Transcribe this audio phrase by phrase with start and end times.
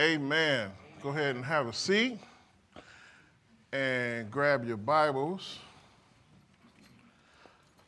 [0.00, 0.70] Amen.
[1.02, 2.18] Go ahead and have a seat
[3.70, 5.58] and grab your Bibles.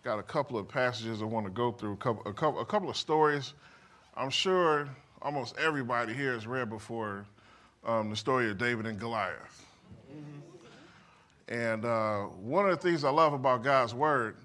[0.04, 2.67] Got a couple of passages I want to go through, a couple, a couple, a
[2.67, 3.54] couple of stories.
[4.14, 4.90] I'm sure
[5.22, 7.25] almost everybody here has read before
[7.87, 9.65] um, the story of David and Goliath.
[11.49, 14.37] And uh, one of the things I love about God's Word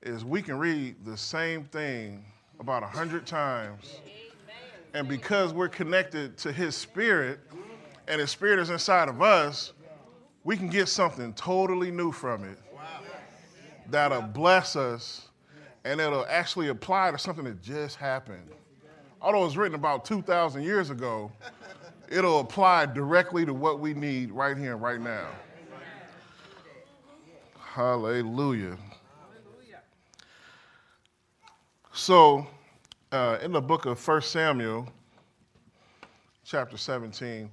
[0.00, 2.24] is we can read the same thing
[2.60, 3.98] about a hundred times
[4.96, 7.38] and because we're connected to His Spirit
[8.08, 9.74] and His Spirit is inside of us,
[10.42, 12.58] we can get something totally new from it
[13.90, 15.28] that'll bless us
[15.84, 18.48] and it'll actually apply to something that just happened.
[19.20, 21.30] Although it was written about 2,000 years ago,
[22.08, 25.28] it'll apply directly to what we need right here and right now.
[27.58, 28.78] Hallelujah.
[31.92, 32.46] So,
[33.16, 34.86] uh, in the book of 1 Samuel,
[36.44, 37.50] chapter 17,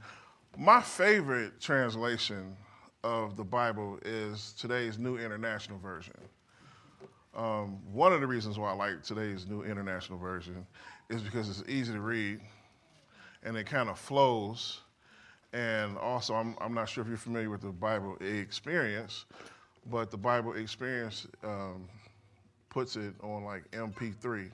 [0.58, 2.58] my favorite translation
[3.02, 6.16] of the Bible is today's New International Version.
[7.34, 10.68] Um, one of the reasons why I like today's New International Version
[11.10, 12.42] is because it's easy to read
[13.44, 14.82] and it kind of flows.
[15.54, 19.24] And also, I'm, I'm not sure if you're familiar with the Bible experience,
[19.90, 21.88] but the Bible experience um,
[22.70, 24.52] puts it on like MP3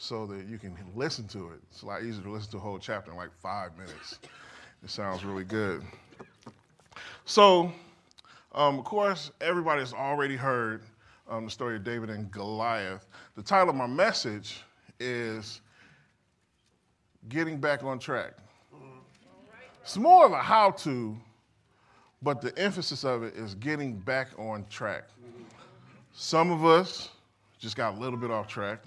[0.00, 1.60] so that you can listen to it.
[1.70, 4.18] It's a lot easier to listen to a whole chapter in like five minutes.
[4.82, 5.82] It sounds really good.
[7.26, 7.70] So,
[8.54, 10.84] um, of course, everybody has already heard
[11.28, 13.06] um, the story of David and Goliath.
[13.36, 14.62] The title of my message
[14.98, 15.60] is
[17.28, 18.32] Getting Back on Track.
[19.82, 21.14] It's more of a how to,
[22.22, 25.04] but the emphasis of it is getting back on track.
[26.14, 27.10] Some of us
[27.58, 28.80] just got a little bit off track.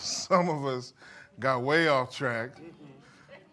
[0.00, 0.94] Some of us
[1.38, 2.50] got way off track.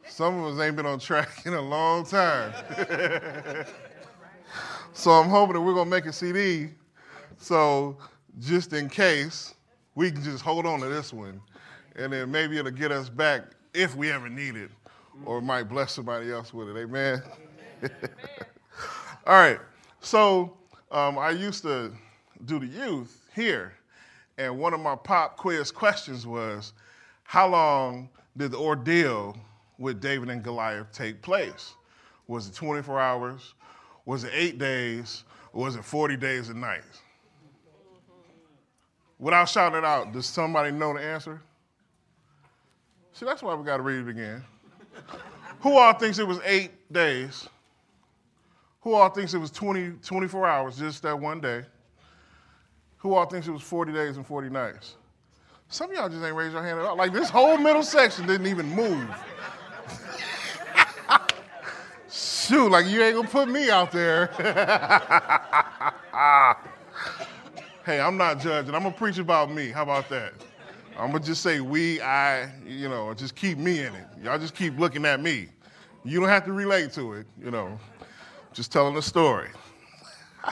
[0.08, 2.54] Some of us ain't been on track in a long time.
[4.94, 6.70] so I'm hoping that we're gonna make a CD.
[7.38, 7.98] So
[8.40, 9.56] just in case,
[9.96, 11.42] we can just hold on to this one,
[11.96, 14.72] and then maybe it'll get us back if we ever need it,
[15.26, 16.78] or might bless somebody else with it.
[16.78, 17.22] Amen.
[19.28, 19.60] All right.
[20.00, 20.58] So
[20.92, 21.92] um, I used to
[22.46, 23.74] do the youth here,
[24.38, 26.74] and one of my pop quiz questions was,
[27.24, 29.36] how long did the ordeal
[29.78, 31.74] with David and Goliath take place?
[32.28, 33.54] Was it 24 hours?
[34.06, 35.24] Was it eight days?
[35.54, 37.02] Or was it 40 days and nights?
[39.20, 41.42] Without shouting it out, does somebody know the answer?
[43.14, 44.44] See, that's why we got to read it again.
[45.62, 47.48] Who all thinks it was eight days?
[48.82, 51.66] Who all thinks it was 20, 24 hours, just that one day?
[52.98, 54.96] Who all thinks it was 40 days and 40 nights?
[55.70, 56.96] Some of y'all just ain't raised your hand at all.
[56.96, 59.08] Like this whole middle section didn't even move.
[62.10, 64.28] Shoot, like you ain't gonna put me out there.
[67.86, 68.74] hey, I'm not judging.
[68.74, 69.70] I'm gonna preach about me.
[69.70, 70.34] How about that?
[70.98, 74.06] I'm gonna just say we, I, you know, just keep me in it.
[74.24, 75.50] Y'all just keep looking at me.
[76.04, 77.78] You don't have to relate to it, you know.
[78.54, 79.50] Just telling the story.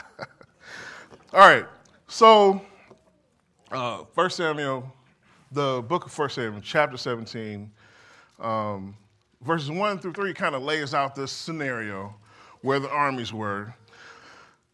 [1.32, 1.64] All right.
[2.08, 2.62] So,
[3.72, 4.92] uh, 1 Samuel,
[5.50, 7.68] the book of 1 Samuel, chapter 17,
[8.38, 8.96] um,
[9.42, 12.14] verses 1 through 3 kind of lays out this scenario
[12.60, 13.74] where the armies were.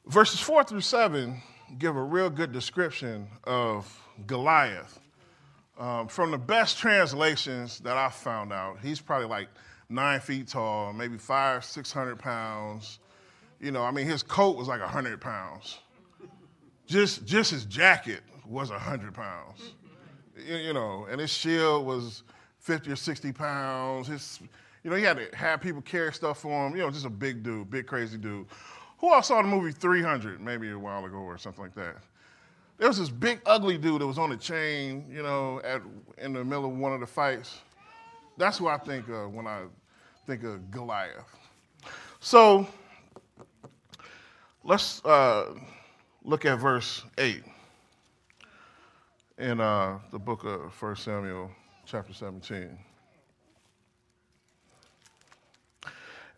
[0.07, 1.41] Verses 4 through 7
[1.79, 3.91] give a real good description of
[4.27, 5.01] Goliath.
[5.79, 9.49] Um, from the best translations that I found out, he's probably like
[9.89, 12.99] nine feet tall, maybe five, 600 pounds.
[13.59, 15.79] You know, I mean, his coat was like a 100 pounds
[16.93, 19.73] just just his jacket was 100 pounds.
[20.37, 22.23] You, you, know and his shield was
[22.59, 24.09] 50 or 60 pounds.
[24.09, 24.41] His
[24.85, 26.77] you know he had to have people carry stuff for him.
[26.77, 28.47] You know just a big dude big crazy dude.
[28.99, 31.97] Who all saw the movie 300 maybe a while ago or something like that?
[32.79, 35.81] There was this big ugly dude that was on a chain you know at,
[36.19, 37.61] in the middle of one of the fights.
[38.37, 39.63] That's who i think of when i
[40.27, 41.37] think of goliath.
[42.21, 42.67] So
[44.63, 45.55] let's uh,
[46.25, 47.43] look at verse 8
[49.39, 51.51] in uh, the book of 1 Samuel,
[51.85, 52.79] chapter 17.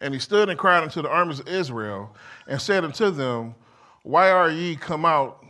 [0.01, 2.15] And he stood and cried unto the armies of Israel
[2.47, 3.55] and said unto them,
[4.03, 5.45] Why are ye come out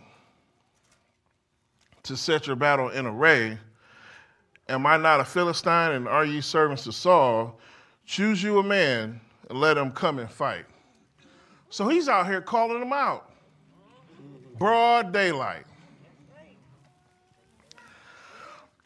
[2.04, 3.58] to set your battle in array?
[4.68, 7.58] Am I not a Philistine, and are ye servants to Saul?
[8.06, 10.64] Choose you a man and let him come and fight.
[11.70, 13.33] So he's out here calling them out
[14.58, 15.64] broad daylight.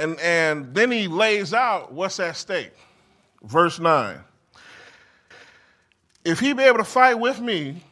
[0.01, 2.73] And, and then he lays out what's at stake.
[3.43, 4.19] Verse 9.
[6.25, 7.83] if he be able to fight with me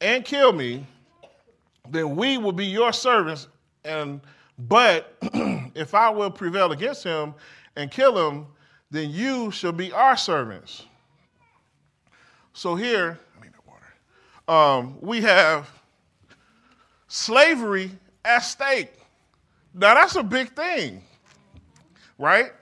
[0.00, 0.86] and kill me,
[1.88, 3.48] then we will be your servants.
[3.84, 4.20] And
[4.58, 5.16] but
[5.74, 7.34] if I will prevail against him
[7.76, 8.46] and kill him,
[8.90, 10.84] then you shall be our servants.
[12.52, 14.78] So here, I need water.
[14.78, 15.70] Um, we have
[17.10, 17.90] slavery
[18.24, 18.92] at stake.
[19.74, 21.02] Now that's a big thing,
[22.18, 22.52] right?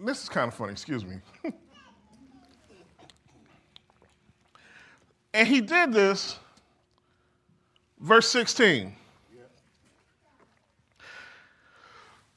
[0.00, 1.16] This is kind of funny, excuse me.
[5.34, 6.38] and he did this,
[8.00, 8.94] verse 16.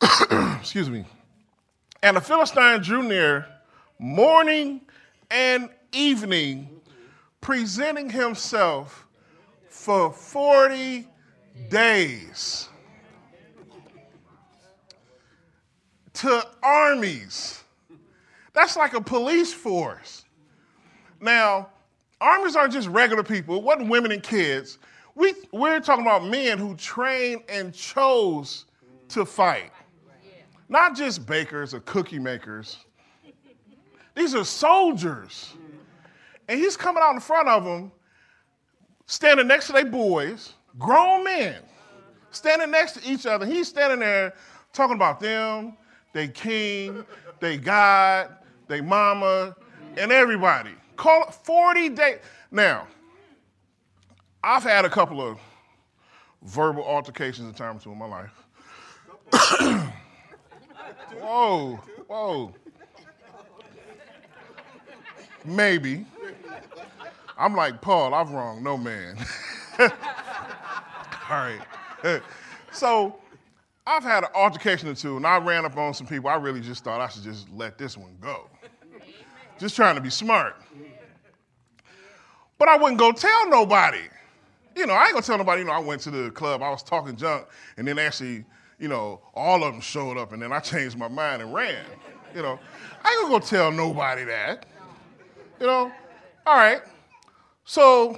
[0.60, 1.06] excuse me.
[2.02, 3.46] And the Philistine drew near
[4.00, 4.82] morning
[5.30, 6.70] and evening,
[7.42, 9.07] presenting himself
[9.88, 11.08] for 40
[11.70, 12.68] days
[16.12, 17.64] to armies.
[18.52, 20.26] That's like a police force.
[21.22, 21.70] Now,
[22.20, 24.78] armies aren't just regular people, it wasn't women and kids.
[25.16, 28.66] We, we're talking about men who trained and chose
[29.08, 29.72] to fight.
[30.68, 32.76] Not just bakers or cookie makers.
[34.16, 35.54] These are soldiers.
[36.50, 37.94] And he's coming out in front of them,
[39.08, 41.56] standing next to their boys, grown men,
[42.32, 43.46] standing next to each other.
[43.46, 44.34] He's standing there
[44.74, 45.76] talking about them,
[46.14, 47.04] they king,
[47.40, 48.36] they God,
[48.68, 49.56] they mama,
[49.98, 50.72] and everybody.
[50.96, 52.20] Call it 40 days.
[52.52, 52.88] Now,
[54.44, 55.40] I've had a couple of
[56.44, 58.32] verbal altercations in time or two in my life.
[61.20, 61.76] whoa,
[62.08, 62.54] whoa.
[65.44, 66.06] Maybe.
[67.38, 69.18] I'm like, Paul, I've wronged no man.
[69.80, 69.90] All
[71.30, 71.60] right.
[72.72, 73.20] so
[73.86, 76.30] I've had an altercation or two, and I ran up on some people.
[76.30, 78.50] I really just thought I should just let this one go.
[79.58, 80.56] Just trying to be smart.
[82.58, 84.02] But I wouldn't go tell nobody.
[84.76, 86.70] You know, I ain't gonna tell nobody, you know, I went to the club, I
[86.70, 87.48] was talking junk,
[87.78, 88.46] and then actually,
[88.78, 91.84] you know, all of them showed up, and then I changed my mind and ran.
[92.36, 92.60] You know,
[93.04, 94.66] I ain't gonna go tell nobody that.
[95.60, 95.92] You know,
[96.46, 96.82] all right.
[97.68, 98.18] So,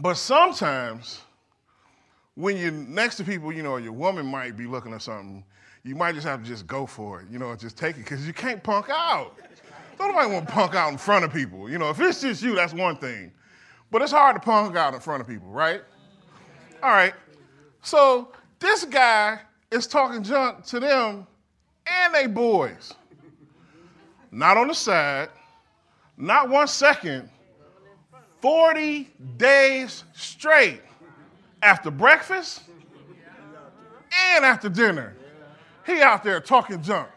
[0.00, 1.20] but sometimes
[2.34, 5.44] when you're next to people, you know, your woman might be looking at something,
[5.84, 8.26] you might just have to just go for it, you know, just take it because
[8.26, 9.36] you can't punk out.
[9.96, 11.70] Don't nobody want to punk out in front of people.
[11.70, 13.30] You know, if it's just you, that's one thing.
[13.92, 15.82] But it's hard to punk out in front of people, right?
[16.82, 17.14] All right.
[17.82, 19.38] So this guy
[19.70, 21.28] is talking junk to them
[21.86, 22.92] and they boys.
[24.32, 25.28] Not on the side,
[26.16, 27.28] not one second,
[28.42, 29.08] 40
[29.38, 30.82] days straight
[31.62, 32.62] after breakfast
[34.34, 35.14] and after dinner.
[35.86, 37.08] He out there talking junk.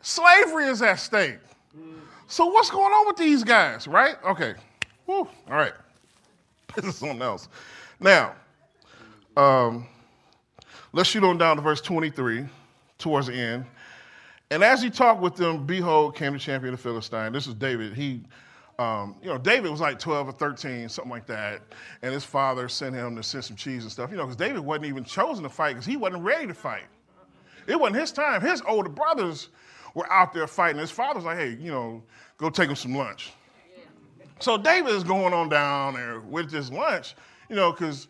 [0.00, 1.38] Slavery is at stake.
[2.28, 4.16] So what's going on with these guys, right?
[4.24, 4.54] Okay.
[5.06, 5.28] Whew.
[5.48, 5.74] All right.
[6.76, 7.48] This is something else.
[7.98, 8.34] Now,
[9.36, 9.86] um,
[10.92, 12.46] let's shoot on down to verse 23,
[12.98, 13.64] towards the end.
[14.50, 17.32] And as he talked with them, behold, came the champion of Philistine.
[17.32, 17.94] This is David.
[17.94, 18.20] He,
[18.78, 21.62] um, you know, David was like 12 or 13, something like that.
[22.02, 24.60] And his father sent him to send some cheese and stuff, you know, because David
[24.60, 26.84] wasn't even chosen to fight because he wasn't ready to fight.
[27.66, 28.40] It wasn't his time.
[28.40, 29.48] His older brothers
[29.94, 30.80] were out there fighting.
[30.80, 32.02] His father's like, hey, you know,
[32.36, 33.32] go take him some lunch.
[34.40, 37.16] So David is going on down there with this lunch,
[37.48, 38.06] you know, because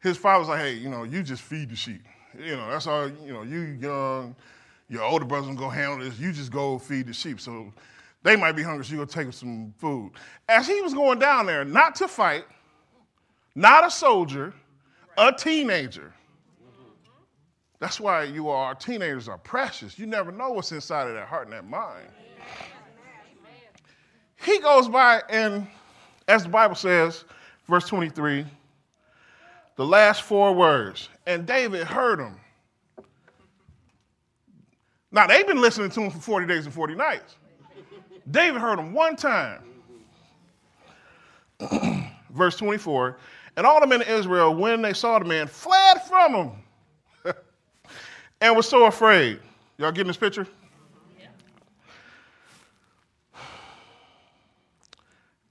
[0.00, 2.02] his father's like, hey, you know, you just feed the sheep.
[2.38, 4.34] You know, that's all, you know, you young,
[4.88, 6.18] your older brother's gonna go handle this.
[6.18, 7.40] You just go feed the sheep.
[7.40, 7.72] So
[8.26, 10.10] they might be hungry, so you go take them some food.
[10.48, 12.44] As he was going down there, not to fight,
[13.54, 14.52] not a soldier,
[15.16, 16.12] a teenager.
[17.78, 19.96] That's why you are, teenagers are precious.
[19.96, 22.08] You never know what's inside of that heart and that mind.
[24.44, 25.68] He goes by, and
[26.26, 27.24] as the Bible says,
[27.68, 28.44] verse 23,
[29.76, 32.40] the last four words, and David heard them.
[35.12, 37.36] Now, they've been listening to him for 40 days and 40 nights.
[38.30, 39.62] David heard him one time.
[42.30, 43.18] Verse 24
[43.56, 46.52] And all the men of Israel, when they saw the man, fled from him
[48.40, 49.40] and were so afraid.
[49.78, 50.46] Y'all getting this picture?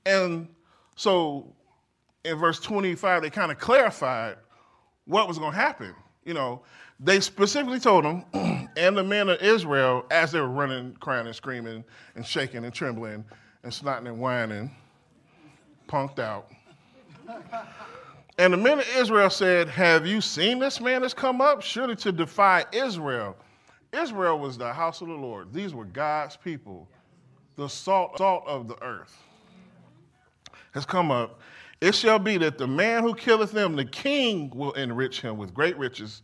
[0.07, 0.47] And
[0.95, 1.51] so
[2.23, 4.37] in verse 25, they kind of clarified
[5.05, 5.95] what was going to happen.
[6.25, 6.61] You know,
[6.99, 8.25] they specifically told him,
[8.75, 11.83] and the men of Israel, as they were running, crying, and screaming,
[12.15, 13.23] and shaking, and trembling,
[13.63, 14.71] and snotting and whining,
[15.87, 16.49] punked out.
[18.39, 21.61] and the men of Israel said, Have you seen this man that's come up?
[21.61, 23.37] Surely to defy Israel.
[23.93, 26.87] Israel was the house of the Lord, these were God's people.
[27.55, 29.15] the salt, salt of the earth,
[30.73, 31.39] has come up.
[31.81, 35.53] It shall be that the man who killeth them, the king will enrich him with
[35.53, 36.21] great riches.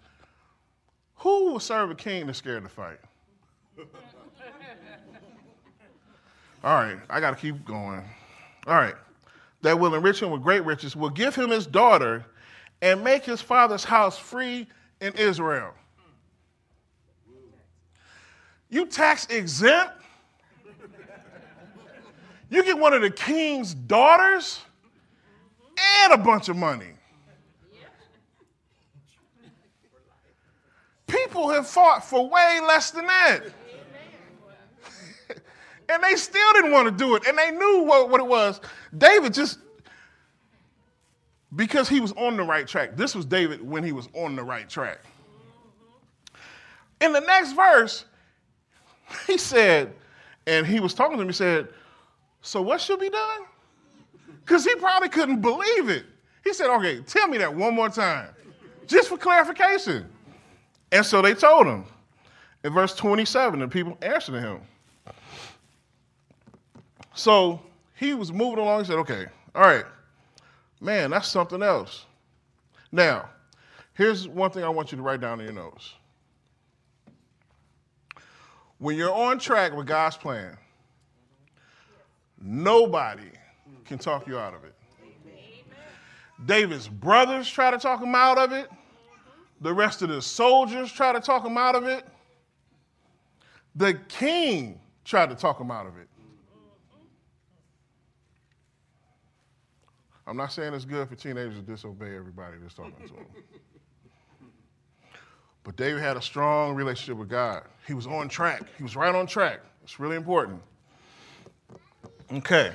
[1.16, 3.00] Who will serve a king that's scared to fight?
[6.64, 8.04] All right, I got to keep going.
[8.68, 8.96] All right.
[9.62, 12.26] That will enrich him with great riches, will give him his daughter,
[12.82, 14.68] and make his father's house free
[15.02, 15.74] in Israel.
[18.70, 19.94] You tax exempt?
[22.50, 24.62] You get one of the king's daughters
[26.04, 26.94] and a bunch of money.
[31.08, 33.42] People have fought for way less than that.
[35.90, 37.28] and they still didn't want to do it.
[37.28, 38.62] And they knew what, what it was.
[38.98, 39.60] David just,
[41.56, 42.96] because he was on the right track.
[42.96, 45.00] This was David when he was on the right track.
[47.02, 48.06] In the next verse,
[49.28, 49.94] he said,
[50.48, 51.70] and he was talking to me, he said,
[52.42, 53.42] So what should be done?
[54.42, 56.06] Because he probably couldn't believe it.
[56.44, 58.30] He said, Okay, tell me that one more time,
[58.88, 60.06] just for clarification.
[60.92, 61.86] And so they told him.
[62.64, 64.62] In verse 27, the people answered him.
[67.14, 67.60] So
[67.96, 68.82] he was moving along.
[68.82, 69.86] He said, Okay, all right,
[70.80, 72.06] man, that's something else.
[72.92, 73.30] Now,
[73.94, 75.94] here's one thing I want you to write down in your notes.
[78.78, 80.58] When you're on track with God's plan,
[82.42, 83.30] nobody
[83.86, 84.74] can talk you out of it.
[86.46, 88.70] David's brothers try to talk him out of it.
[89.62, 92.06] The rest of the soldiers try to talk him out of it.
[93.76, 96.08] The king tried to talk him out of it.
[100.26, 103.26] I'm not saying it's good for teenagers to disobey everybody that's talking to them.
[105.64, 107.64] But David had a strong relationship with God.
[107.86, 108.64] He was on track.
[108.78, 109.60] He was right on track.
[109.84, 110.62] It's really important.
[112.32, 112.72] Okay.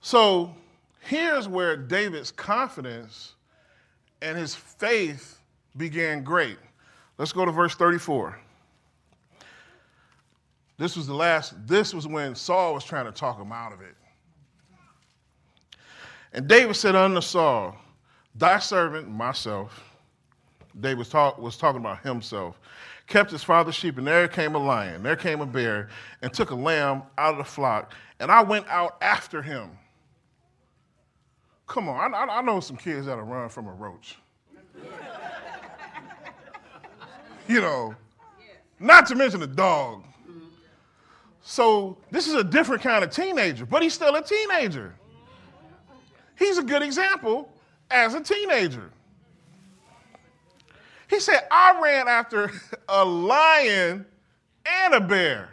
[0.00, 0.54] So
[1.00, 3.34] here's where David's confidence
[4.22, 5.40] and his faith
[5.76, 6.58] began great.
[7.18, 8.38] Let's go to verse 34.
[10.78, 13.80] This was the last, this was when Saul was trying to talk him out of
[13.80, 13.94] it.
[16.32, 17.74] And David said unto Saul,
[18.34, 19.82] Thy servant, myself,
[20.78, 22.60] David was, talk, was talking about himself,
[23.06, 25.88] kept his father's sheep, and there came a lion, there came a bear,
[26.20, 29.70] and took a lamb out of the flock, and I went out after him.
[31.66, 34.16] Come on, I, I know some kids that'll run from a roach.
[37.48, 37.94] you know,
[38.78, 40.04] not to mention a dog.
[41.42, 44.94] So this is a different kind of teenager, but he's still a teenager.
[46.38, 47.48] He's a good example
[47.90, 48.90] as a teenager.
[51.08, 52.50] He said, I ran after
[52.88, 54.04] a lion
[54.66, 55.50] and a bear.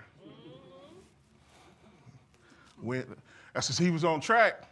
[2.81, 3.05] When,
[3.53, 4.63] that's as he was on track.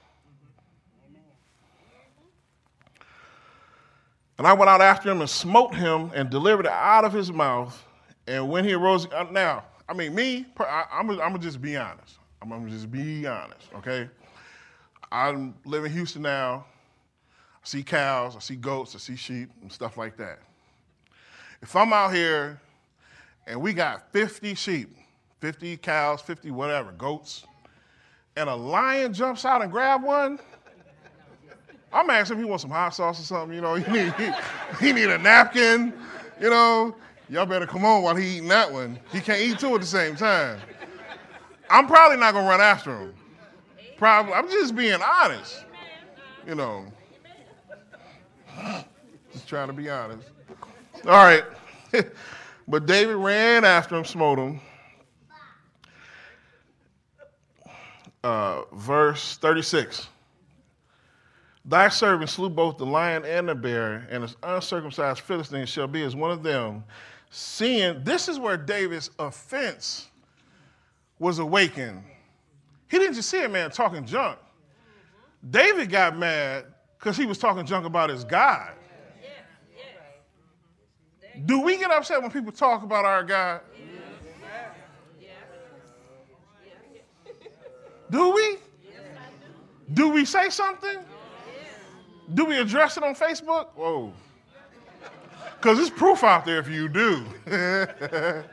[4.41, 7.31] And I went out after him and smote him and delivered it out of his
[7.31, 7.79] mouth.
[8.25, 11.77] And when he arose, uh, now, I mean, me, I, am going to just be
[11.77, 12.17] honest.
[12.41, 14.09] I'm going to just be honest, okay?
[15.11, 16.65] I live in Houston now.
[17.27, 20.39] I see cows, I see goats, I see sheep, and stuff like that.
[21.61, 22.59] If I'm out here
[23.45, 24.89] and we got 50 sheep,
[25.39, 27.45] 50 cows, 50 whatever, goats,
[28.35, 30.39] and a lion jumps out and grab one,
[31.93, 34.31] I'm asking him he wants some hot sauce or something, you know, he need, he,
[34.79, 35.93] he need a napkin,
[36.39, 36.95] you know,
[37.29, 38.99] y'all better come on while he eating that one.
[39.11, 40.59] He can't eat two at the same time.
[41.69, 43.13] I'm probably not gonna run after him.
[43.97, 45.63] Probably, I'm just being honest,
[46.47, 46.85] you know.
[49.31, 50.27] Just trying to be honest.
[51.05, 51.43] All right.
[52.67, 54.59] but David ran after him, smote him.
[58.23, 60.07] Uh, verse 36.
[61.63, 66.03] Thy servant slew both the lion and the bear, and his uncircumcised Philistine shall be
[66.03, 66.83] as one of them.
[67.29, 70.07] Seeing, this is where David's offense
[71.19, 72.03] was awakened.
[72.89, 74.37] He didn't just see a man talking junk.
[75.49, 76.65] David got mad
[76.97, 78.73] because he was talking junk about his God.
[81.45, 83.61] Do we get upset when people talk about our God?
[88.09, 88.57] Do we?
[89.93, 90.97] Do we say something?
[92.33, 93.67] Do we address it on Facebook?
[93.75, 94.13] Whoa.
[95.57, 97.25] Because there's proof out there if you do.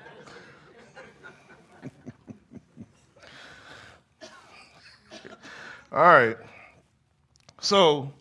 [5.90, 6.37] All right.
[7.61, 8.12] So,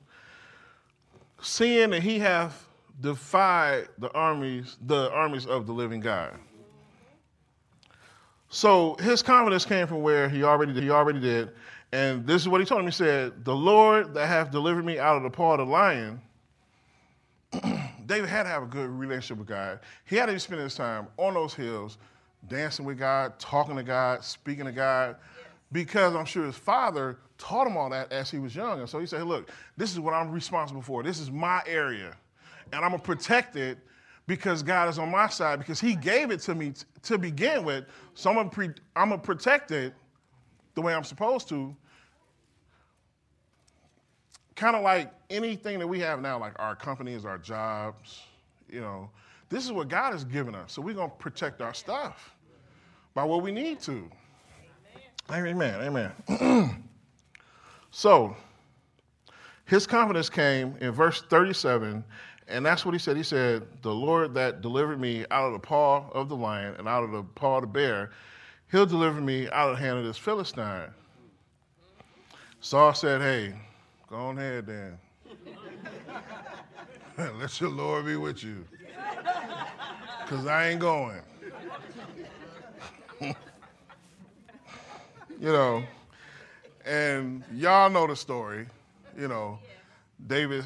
[1.41, 2.67] seeing that he hath
[3.01, 6.33] defied the armies, the armies of the living God.
[8.49, 11.51] So his confidence came from where he already did, he already did.
[11.91, 12.87] And this is what he told him.
[12.87, 16.21] He said, The Lord that hath delivered me out of the paw of the lion.
[18.05, 19.79] David had to have a good relationship with God.
[20.05, 21.97] He had to be spending his time on those hills,
[22.47, 25.15] dancing with God, talking to God, speaking to God,
[25.71, 28.79] because I'm sure his father taught him all that as he was young.
[28.79, 31.03] And so he said, Look, this is what I'm responsible for.
[31.03, 32.15] This is my area.
[32.73, 33.77] And I'm going to protect it
[34.27, 37.63] because God is on my side, because He gave it to me t- to begin
[37.63, 37.85] with.
[38.13, 38.51] So I'm
[38.95, 39.93] I'm gonna protect it
[40.77, 41.75] the way I'm supposed to.
[44.55, 48.21] Kind of like anything that we have now, like our companies, our jobs,
[48.69, 49.09] you know,
[49.49, 50.73] this is what God has given us.
[50.73, 52.35] So we're gonna protect our stuff
[53.15, 54.07] by what we need to.
[55.31, 55.81] Amen.
[56.29, 56.85] Amen.
[57.91, 58.37] so
[59.65, 62.03] his confidence came in verse 37
[62.47, 63.17] and that's what he said.
[63.17, 66.87] He said, The Lord that delivered me out of the paw of the lion and
[66.87, 68.11] out of the paw of the bear,
[68.71, 70.89] he'll deliver me out of the hand of this Philistine.
[72.59, 73.53] Saul said, Hey,
[74.09, 74.97] go on ahead then.
[77.39, 78.65] Let your Lord be with you.
[80.23, 81.21] Because I ain't going.
[83.21, 83.35] you
[85.41, 85.83] know,
[86.85, 88.67] and y'all know the story.
[89.17, 89.57] You know,
[90.27, 90.63] David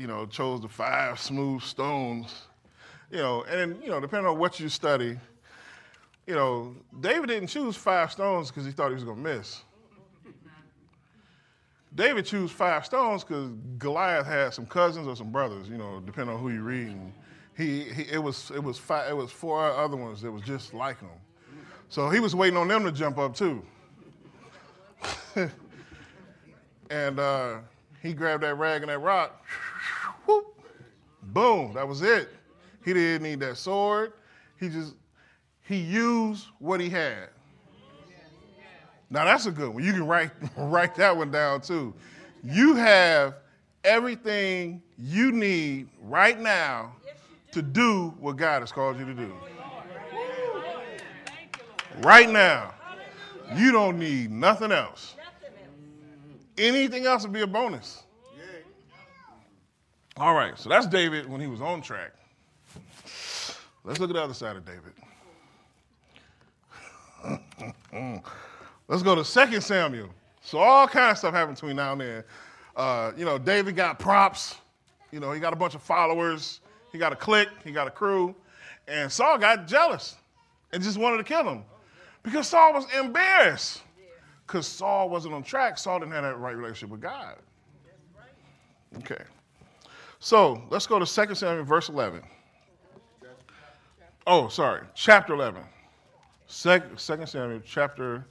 [0.00, 2.46] you know, chose the five smooth stones,
[3.10, 5.18] you know, and you know, depending on what you study,
[6.30, 9.64] you know, David didn't choose five stones because he thought he was going to miss.
[11.92, 16.36] David chose five stones because Goliath had some cousins or some brothers, you know, depending
[16.36, 16.86] on who you read.
[16.86, 17.12] reading.
[17.56, 20.72] He, he, it, was, it, was five, it was four other ones that was just
[20.72, 21.10] like him.
[21.88, 23.64] So he was waiting on them to jump up too.
[26.90, 27.56] and uh,
[28.00, 29.44] he grabbed that rag and that rock
[30.26, 30.62] whoop,
[31.24, 32.28] boom, that was it.
[32.84, 34.12] He didn't need that sword.
[34.60, 34.94] He just,
[35.70, 37.28] he used what he had.
[39.08, 39.84] Now that's a good one.
[39.84, 41.94] You can write, write that one down too.
[42.42, 43.36] You have
[43.84, 46.96] everything you need right now
[47.52, 49.32] to do what God has called you to do.
[51.98, 52.74] Right now.
[53.54, 55.14] You don't need nothing else.
[56.58, 58.02] Anything else would be a bonus.
[60.16, 62.12] All right, so that's David when he was on track.
[63.84, 64.92] Let's look at the other side of David.
[67.24, 68.22] Mm, mm, mm.
[68.88, 70.10] Let's go to 2 Samuel.
[70.42, 72.24] So all kind of stuff happened between now and then.
[72.76, 74.56] Uh, you know, David got props.
[75.12, 76.60] You know, he got a bunch of followers.
[76.92, 77.48] He got a clique.
[77.64, 78.34] He got a crew.
[78.88, 80.16] And Saul got jealous
[80.72, 81.64] and just wanted to kill him
[82.22, 83.82] because Saul was embarrassed
[84.46, 85.78] because Saul wasn't on track.
[85.78, 87.36] Saul didn't have that right relationship with God.
[88.98, 89.22] Okay.
[90.18, 92.22] So let's go to 2 Samuel, verse 11.
[94.26, 95.62] Oh, sorry, chapter 11.
[96.50, 98.26] 2 Samuel, chapter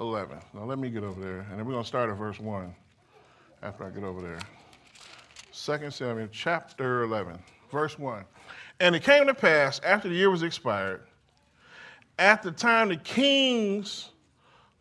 [0.00, 0.38] 11.
[0.54, 2.74] Now let me get over there, and then we're going to start at verse 1
[3.62, 4.40] after I get over there.
[5.78, 7.38] 2 Samuel, chapter 11,
[7.70, 8.24] verse 1.
[8.80, 11.02] And it came to pass after the year was expired,
[12.18, 14.10] at the time the kings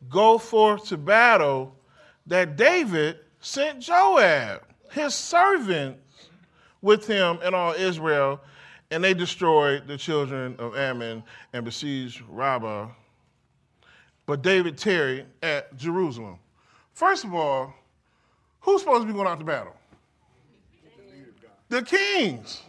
[0.09, 1.75] go forth to battle,
[2.25, 5.95] that David sent Joab, his servant,
[6.81, 8.41] with him and all Israel,
[8.91, 11.23] and they destroyed the children of Ammon
[11.53, 12.87] and besieged Rabbah.
[14.25, 16.39] But David tarried at Jerusalem.
[16.93, 17.73] First of all,
[18.61, 19.75] who's supposed to be going out to battle?
[21.69, 22.61] The kings.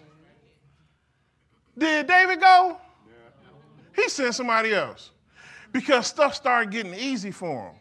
[1.76, 2.78] Did David go?
[3.96, 5.10] He sent somebody else
[5.72, 7.74] because stuff started getting easy for him.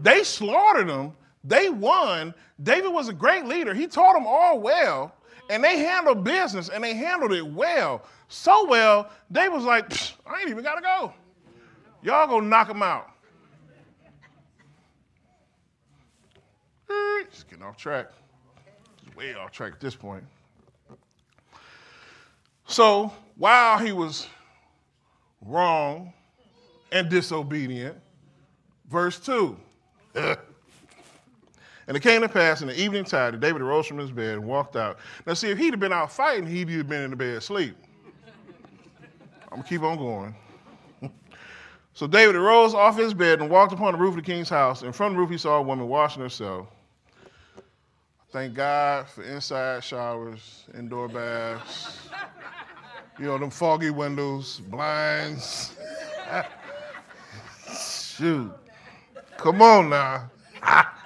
[0.00, 1.12] They slaughtered him.
[1.44, 2.34] They won.
[2.62, 3.74] David was a great leader.
[3.74, 5.14] He taught them all well.
[5.50, 8.04] And they handled business and they handled it well.
[8.28, 9.92] So well, they was like,
[10.26, 11.12] I ain't even got to go.
[12.02, 13.08] Y'all gonna knock them out.
[17.30, 18.08] Just getting off track.
[19.02, 20.24] Just way off track at this point.
[22.66, 24.26] So while he was
[25.40, 26.12] wrong
[26.90, 27.96] and disobedient,
[28.88, 29.56] verse 2.
[31.86, 34.34] And it came to pass in the evening tide that David arose from his bed
[34.34, 34.98] and walked out.
[35.26, 37.76] Now, see, if he'd have been out fighting, he'd have been in the bed asleep.
[39.50, 40.34] I'm going to keep on going.
[41.94, 44.82] so David arose off his bed and walked upon the roof of the king's house.
[44.82, 46.68] And from the roof, he saw a woman washing herself.
[48.30, 52.08] Thank God for inside showers, indoor baths,
[53.18, 55.76] you know, them foggy windows, blinds.
[57.76, 58.52] Shoot.
[59.36, 60.30] Come on now.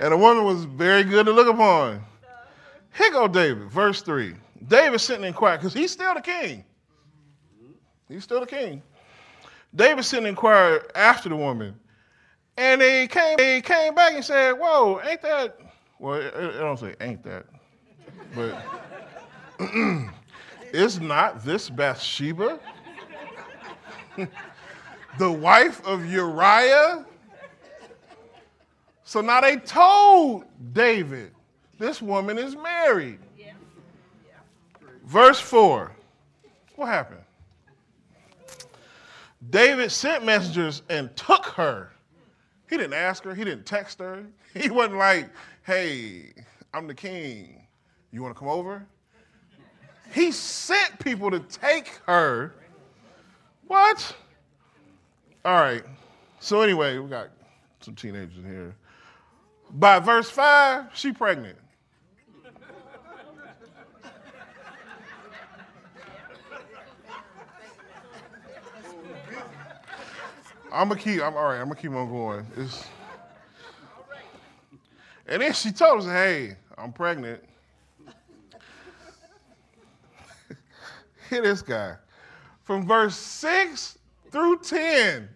[0.00, 2.04] And the woman was very good to look upon.
[2.96, 4.34] Here go David, verse 3.
[4.68, 6.64] David sitting in quiet because he's still the king.
[8.08, 8.82] He's still the king.
[9.74, 11.78] David sent and inquired after the woman.
[12.56, 15.60] And they came, they came back and said, Whoa, ain't that,
[15.98, 17.44] well, I don't say ain't that,
[18.34, 18.56] but
[20.72, 22.58] is not this Bathsheba
[25.18, 27.04] the wife of Uriah?
[29.06, 31.30] So now they told David,
[31.78, 33.20] this woman is married.
[35.04, 35.92] Verse 4.
[36.74, 37.20] What happened?
[39.48, 41.92] David sent messengers and took her.
[42.68, 44.26] He didn't ask her, he didn't text her.
[44.54, 45.28] He wasn't like,
[45.64, 46.32] hey,
[46.72, 47.66] I'm the king.
[48.10, 48.86] You want to come over?
[50.12, 52.54] He sent people to take her.
[53.68, 54.16] What?
[55.44, 55.84] All right.
[56.40, 57.28] So, anyway, we got
[57.80, 58.74] some teenagers here.
[59.70, 61.58] By verse 5, she pregnant.
[70.76, 71.22] I'm gonna keep.
[71.22, 71.58] I'm all right.
[71.58, 72.46] I'm gonna keep on going.
[72.54, 72.84] It's,
[75.26, 77.42] and then she told us, "Hey, I'm pregnant."
[81.30, 81.96] Hear this guy.
[82.64, 83.96] From verse six
[84.30, 85.30] through ten,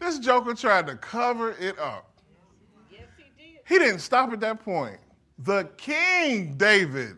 [0.00, 2.07] this joker tried to cover it up.
[3.68, 3.82] He did.
[3.82, 4.98] He didn't stop at that point.
[5.38, 7.16] The King David,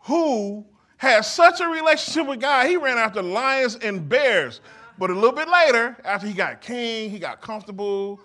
[0.00, 0.64] who
[0.96, 4.60] had such a relationship with God, he ran after lions and bears.
[4.98, 8.20] But a little bit later, after he got king, he got comfortable,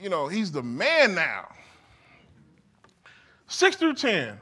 [0.00, 1.48] you know, he's the man now.
[3.46, 4.38] Six through 10,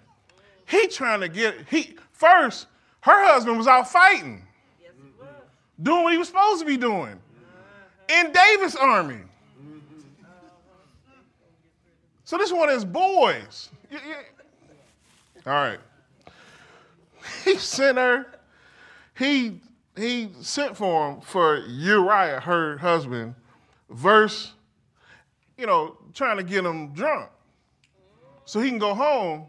[0.66, 2.66] he trying to get, he, first,
[3.00, 4.42] her husband was out fighting,
[4.80, 5.28] yes, was.
[5.82, 7.20] doing what he was supposed to be doing
[8.08, 9.20] in David's army.
[12.32, 13.68] So this one is boys.
[15.46, 15.78] All right.
[17.44, 18.26] He sent her,
[19.18, 19.60] he
[19.94, 23.34] he sent for him for Uriah, her husband,
[23.90, 24.54] verse,
[25.58, 27.28] you know, trying to get him drunk.
[28.46, 29.44] So he can go home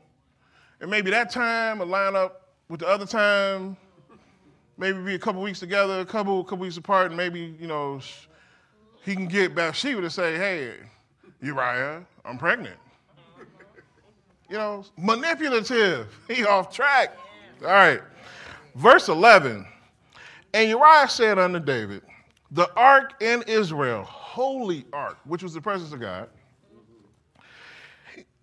[0.82, 3.78] and maybe that time will line up with the other time,
[4.78, 8.02] maybe be a couple weeks together, a couple couple weeks apart, and maybe, you know,
[9.06, 10.74] he can get Bathsheba to say, hey,
[11.44, 12.78] Uriah, I'm pregnant.
[14.50, 16.08] You know, manipulative.
[16.28, 17.18] He off track.
[17.62, 18.02] All right.
[18.76, 19.66] Verse 11.
[20.54, 22.04] And Uriah said unto David,
[22.52, 26.30] The ark in Israel, holy ark, which was the presence of God,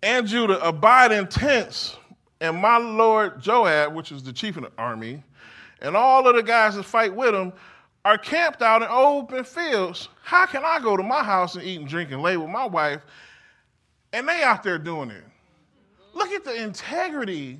[0.03, 1.97] and Judah abide in tents,
[2.41, 5.23] and my lord Joab, which is the chief of the army,
[5.81, 7.53] and all of the guys that fight with him
[8.03, 10.09] are camped out in open fields.
[10.23, 12.65] How can I go to my house and eat and drink and lay with my
[12.65, 13.01] wife,
[14.13, 15.23] and they out there doing it?
[16.13, 17.59] Look at the integrity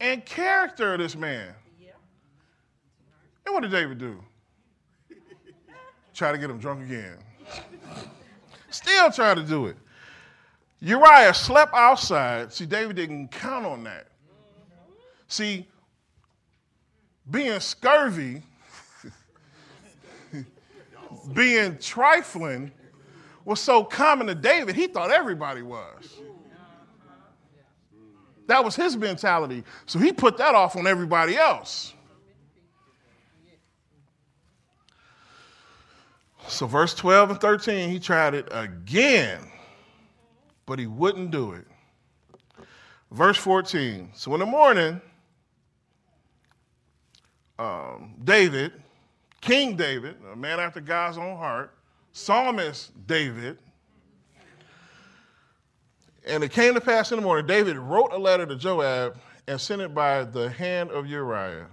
[0.00, 1.54] and character of this man.
[3.46, 4.22] And what did David do?
[6.14, 7.16] Try to get him drunk again.
[8.70, 9.76] Still try to do it.
[10.80, 12.52] Uriah slept outside.
[12.52, 14.06] See, David didn't count on that.
[15.26, 15.66] See,
[17.30, 18.42] being scurvy,
[21.32, 22.72] being trifling,
[23.44, 26.20] was so common to David, he thought everybody was.
[28.46, 29.64] That was his mentality.
[29.86, 31.94] So he put that off on everybody else.
[36.48, 39.38] So, verse 12 and 13, he tried it again,
[40.66, 41.64] but he wouldn't do it.
[43.12, 45.00] Verse 14, so in the morning,
[47.58, 48.72] um, David,
[49.40, 51.74] King David, a man after God's own heart,
[52.12, 53.58] psalmist David,
[56.26, 59.60] and it came to pass in the morning, David wrote a letter to Joab and
[59.60, 61.66] sent it by the hand of Uriah.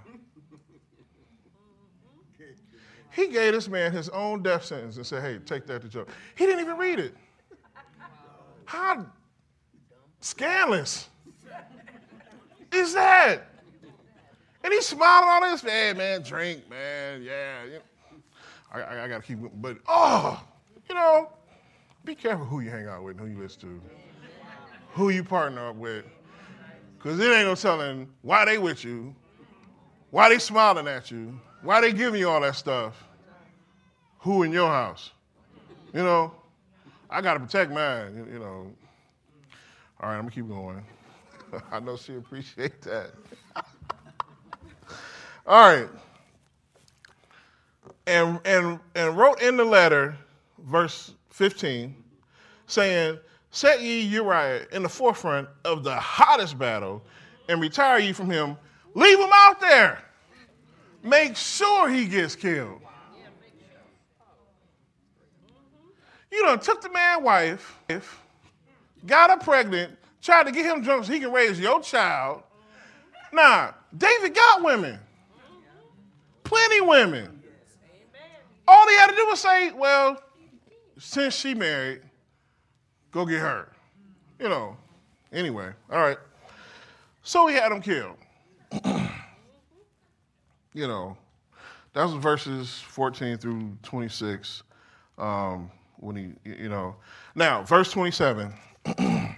[3.12, 6.08] He gave this man his own death sentence and said, hey, take that to Joab.
[6.36, 7.16] He didn't even read it.
[8.66, 9.06] How
[10.22, 11.10] scandalous
[12.72, 13.57] is that?
[14.68, 17.62] And he's smiling on this, hey, man, drink, man, yeah.
[18.70, 19.54] I, I, I got to keep, going.
[19.56, 20.44] but, oh,
[20.90, 21.30] you know,
[22.04, 23.82] be careful who you hang out with and who you listen to,
[24.92, 26.04] who you partner up with.
[26.98, 29.16] Because it ain't no telling why they with you,
[30.12, 33.02] why they smiling at you, why they giving you all that stuff
[34.20, 35.12] who in your house?
[35.94, 36.34] You know,
[37.10, 38.70] I got to protect mine, you know.
[40.02, 40.84] All right, I'm going to keep going.
[41.72, 43.12] I know she appreciate that.
[45.48, 45.88] All right.
[48.06, 50.18] And, and, and wrote in the letter,
[50.60, 51.96] verse 15,
[52.68, 53.18] saying,
[53.52, 57.02] Set ye Uriah in the forefront of the hottest battle
[57.48, 58.58] and retire ye from him.
[58.94, 60.04] Leave him out there.
[61.02, 62.82] Make sure he gets killed.
[66.30, 67.80] You done took the man wife,
[69.06, 72.44] got her pregnant, tried to get him drunk so he can raise your child.
[73.32, 75.00] Nah, David got women.
[76.48, 77.44] Plenty women.
[78.70, 80.22] All he had to do was say, well,
[80.98, 82.02] since she married,
[83.12, 83.70] go get her.
[84.40, 84.78] You know,
[85.34, 86.18] anyway, all right.
[87.22, 88.16] So he had him killed.
[90.74, 91.18] you know,
[91.92, 94.64] that was verses 14 through 26.
[95.18, 96.96] Um, when he, you know,
[97.36, 98.54] now verse 27.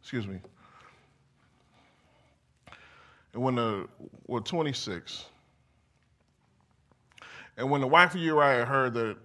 [0.00, 0.40] excuse me.
[3.34, 3.86] And when the,
[4.26, 5.26] well, 26.
[7.56, 9.16] And when the wife of Uriah heard that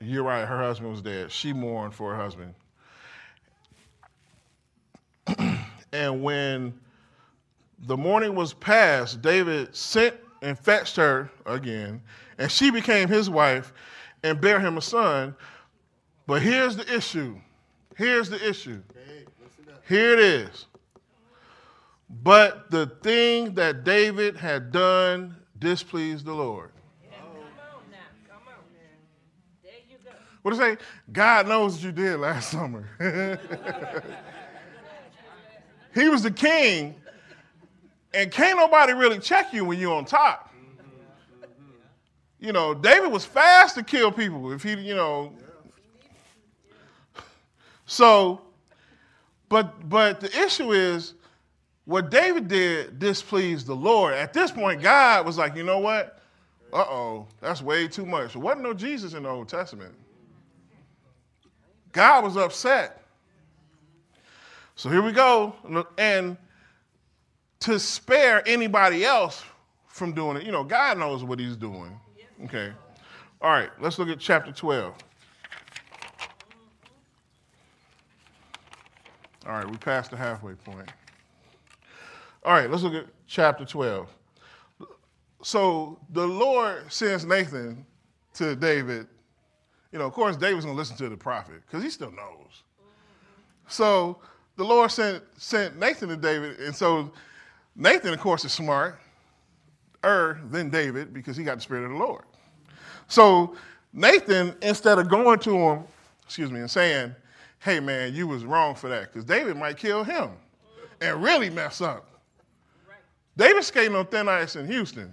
[0.00, 2.54] Uriah, her husband, was dead, she mourned for her husband.
[5.92, 6.74] and when
[7.86, 12.00] the morning was past, David sent and fetched her again,
[12.38, 13.72] and she became his wife
[14.22, 15.34] and bare him a son.
[16.26, 17.38] But here's the issue.
[17.96, 18.82] Here's the issue.
[19.88, 20.66] Here it is.
[22.22, 26.70] But the thing that David had done displeased the Lord.
[30.46, 30.76] What it say?
[31.12, 32.88] God knows what you did last summer.
[35.92, 36.94] he was the king,
[38.14, 40.54] and can't nobody really check you when you're on top.
[42.38, 45.32] You know, David was fast to kill people if he, you know.
[47.86, 48.40] So,
[49.48, 51.14] but but the issue is
[51.86, 54.14] what David did displeased the Lord.
[54.14, 56.20] At this point, God was like, you know what?
[56.72, 58.34] Uh-oh, that's way too much.
[58.34, 59.92] There wasn't no Jesus in the Old Testament.
[61.96, 63.02] God was upset.
[64.74, 65.54] So here we go.
[65.96, 66.36] And
[67.60, 69.42] to spare anybody else
[69.86, 71.98] from doing it, you know, God knows what he's doing.
[72.44, 72.70] Okay.
[73.40, 74.94] All right, let's look at chapter 12.
[79.46, 80.92] All right, we passed the halfway point.
[82.44, 84.06] All right, let's look at chapter 12.
[85.42, 87.86] So the Lord sends Nathan
[88.34, 89.06] to David
[89.92, 92.62] you know, of course, David's going to listen to the prophet because he still knows.
[93.68, 94.18] So
[94.56, 97.12] the Lord sent, sent Nathan to David, and so
[97.74, 98.98] Nathan, of course, is smart,
[100.04, 102.24] er than David because he got the Spirit of the Lord.
[103.08, 103.56] So
[103.92, 105.84] Nathan, instead of going to him,
[106.24, 107.14] excuse me, and saying,
[107.60, 110.30] hey man, you was wrong for that, because David might kill him
[111.00, 112.08] and really mess up.
[113.36, 115.12] David's skating on thin ice in Houston.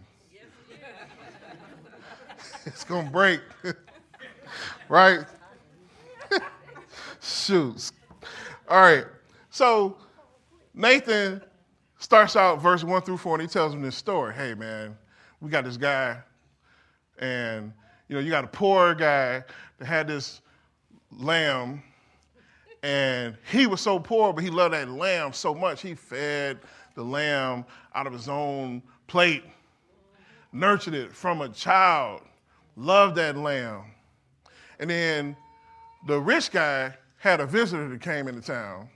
[2.66, 3.42] it's going to break
[4.94, 5.26] right?
[7.20, 7.92] Shoots.
[8.70, 9.06] All right.
[9.50, 9.98] So
[10.76, 11.42] Nathan
[11.98, 14.36] starts out verse 1 through 4, and he tells him this story.
[14.36, 14.96] Hey, man,
[15.42, 16.20] we got this guy,
[17.18, 17.74] and
[18.08, 19.44] you know, you got a poor guy
[19.80, 20.42] that had this
[21.12, 21.82] lamb,
[22.84, 26.60] and he was so poor, but he loved that lamb so much, he fed
[26.94, 29.44] the lamb out of his own plate,
[30.52, 32.22] nurtured it from a child,
[32.76, 33.93] loved that lamb.
[34.80, 35.36] And then
[36.08, 38.90] the rich guy had a visitor that came into town.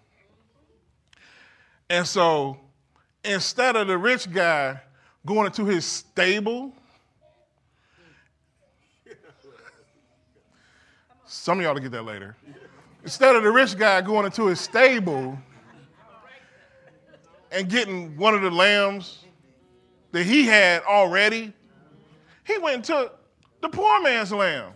[1.90, 2.58] And so
[3.24, 4.80] instead of the rich guy
[5.26, 6.74] going into his stable,
[11.26, 12.36] some of y'all to get that later.
[13.04, 15.38] Instead of the rich guy going into his stable
[17.52, 19.24] and getting one of the lambs
[20.12, 21.54] that he had already,
[22.44, 23.20] he went and took
[23.62, 24.74] the poor man's lamb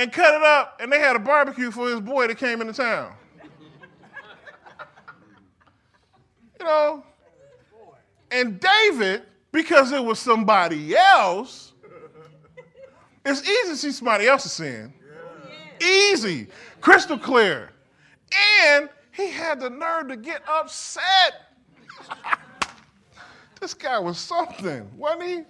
[0.00, 2.72] and cut it up, and they had a barbecue for his boy that came into
[2.72, 3.12] town.
[6.58, 7.04] you know?
[8.30, 11.74] And David, because it was somebody else,
[13.26, 14.90] it's easy to see somebody else's sin.
[15.82, 16.46] Easy,
[16.80, 17.70] crystal clear.
[18.64, 21.52] And he had the nerve to get upset.
[23.60, 25.42] this guy was something, wasn't he?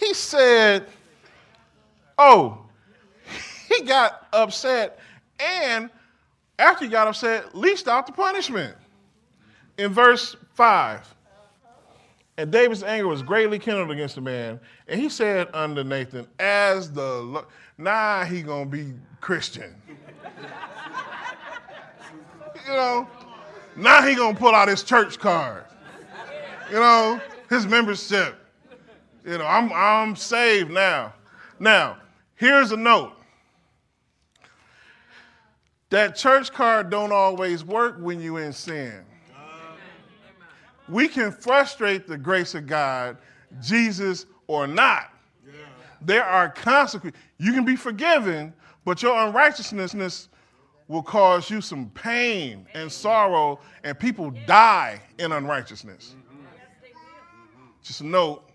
[0.06, 0.86] he said,
[2.18, 2.58] Oh,
[3.68, 4.98] he got upset,
[5.38, 5.90] and
[6.58, 8.76] after he got upset, leased out the punishment.
[9.78, 11.14] In verse 5,
[12.38, 16.90] and David's anger was greatly kindled against the man, and he said unto Nathan, As
[16.90, 17.44] the
[17.78, 19.74] now nah, he gonna be Christian.
[22.66, 23.06] you know,
[23.76, 25.64] now he gonna pull out his church card.
[26.70, 28.34] You know, his membership.
[29.24, 31.12] You know, I'm I'm saved now.
[31.58, 31.98] Now,
[32.36, 33.12] Here's a note.
[35.90, 39.04] That church card don't always work when you in sin.
[40.88, 43.16] We can frustrate the grace of God,
[43.60, 45.10] Jesus or not.
[46.02, 47.20] There are consequences.
[47.38, 48.52] You can be forgiven,
[48.84, 50.28] but your unrighteousness
[50.88, 56.14] will cause you some pain and sorrow, and people die in unrighteousness.
[57.82, 58.45] Just a note.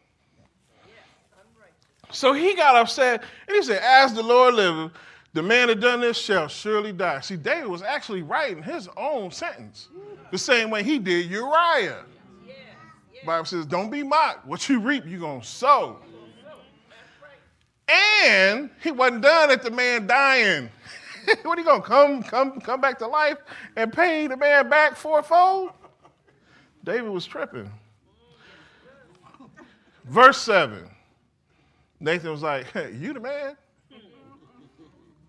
[2.12, 4.92] So he got upset and he said, As the Lord liveth,
[5.34, 7.22] the man that done this shall surely die.
[7.22, 9.90] See, David was actually writing his own sentence
[10.30, 12.04] the same way he did Uriah.
[13.26, 14.46] Bible says, Don't be mocked.
[14.46, 16.00] What you reap, you're going to sow.
[18.24, 20.70] And he wasn't done at the man dying.
[21.44, 23.38] what are you gonna come, come, come back to life
[23.76, 25.72] and pay the man back fourfold?
[26.84, 27.72] David was tripping.
[30.06, 30.90] Verse 7.
[32.02, 33.56] Nathan was like, hey, you the man?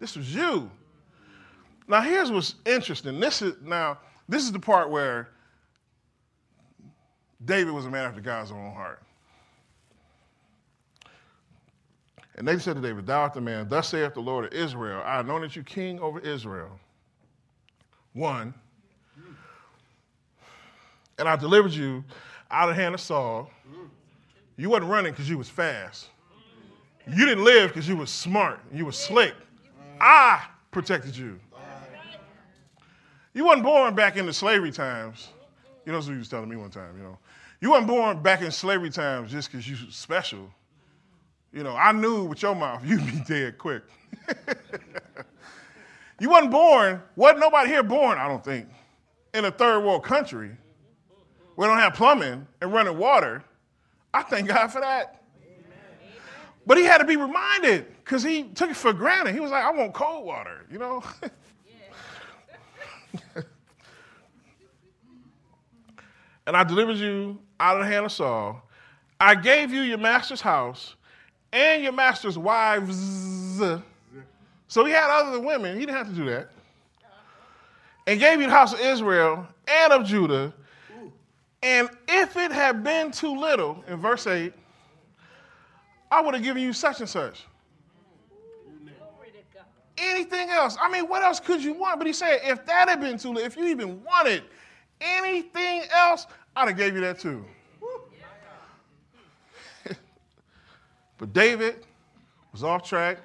[0.00, 0.68] This was you.
[1.86, 3.20] Now here's what's interesting.
[3.20, 5.28] This is now, this is the part where
[7.44, 9.02] David was a man after God's own heart.
[12.36, 15.02] And they said to David, Thou art the man, thus saith the Lord of Israel,
[15.04, 16.80] I anointed you king over Israel.
[18.14, 18.54] One.
[21.18, 22.02] And I delivered you
[22.50, 23.50] out of the hand of Saul.
[24.56, 26.08] You wasn't running because you was fast.
[27.06, 28.60] You didn't live because you was smart.
[28.72, 29.34] You was slick.
[30.00, 31.38] I protected you.
[33.34, 35.28] You wasn't born back in the slavery times.
[35.86, 37.18] You know, what he was telling me one time, you know.
[37.60, 40.50] You wasn't born back in slavery times just because you special.
[41.52, 43.82] You know, I knew with your mouth you'd be dead quick.
[46.20, 48.68] you wasn't born, wasn't nobody here born, I don't think,
[49.34, 50.50] in a third world country.
[51.56, 53.44] We don't have plumbing and running water.
[54.14, 55.21] I thank God for that.
[56.66, 59.34] But he had to be reminded because he took it for granted.
[59.34, 61.02] He was like, I want cold water, you know?
[66.46, 68.62] and I delivered you out of the hand of Saul.
[69.18, 70.94] I gave you your master's house
[71.52, 72.96] and your master's wives.
[74.68, 75.78] So he had other women.
[75.78, 76.50] He didn't have to do that.
[78.06, 80.52] And gave you the house of Israel and of Judah.
[81.62, 84.52] And if it had been too little, in verse 8,
[86.12, 87.46] I would have given you such and such.
[89.96, 90.76] Anything else?
[90.80, 91.98] I mean, what else could you want?
[91.98, 94.42] But he said, if that had been too late, if you even wanted
[95.00, 97.44] anything else, I'd have gave you that too.
[101.18, 101.86] But David
[102.52, 103.18] was off track.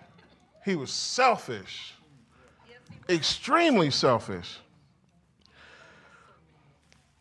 [0.64, 1.94] He was selfish,
[3.10, 4.60] extremely selfish.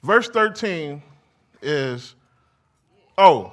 [0.03, 1.03] Verse 13
[1.63, 2.15] is,
[3.17, 3.53] oh,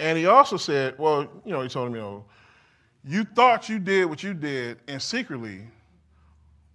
[0.00, 2.24] and he also said, well, you know, he told him, you know,
[3.04, 5.62] you thought you did what you did and secretly,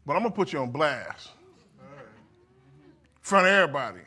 [0.05, 1.31] but I'm gonna put you on blast.
[1.79, 4.01] In front of everybody.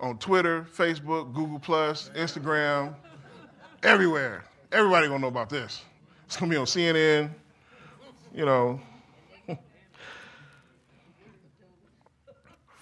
[0.00, 2.94] On Twitter, Facebook, Google Plus, Instagram,
[3.82, 4.44] everywhere.
[4.72, 5.82] Everybody gonna know about this.
[6.26, 7.30] It's gonna be on CNN,
[8.34, 8.80] you know.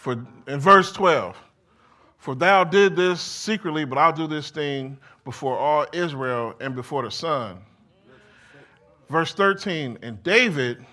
[0.02, 1.37] For in verse 12,
[2.18, 7.02] for thou did this secretly, but I'll do this thing before all Israel and before
[7.02, 7.58] the sun.
[9.08, 10.85] Verse 13, and David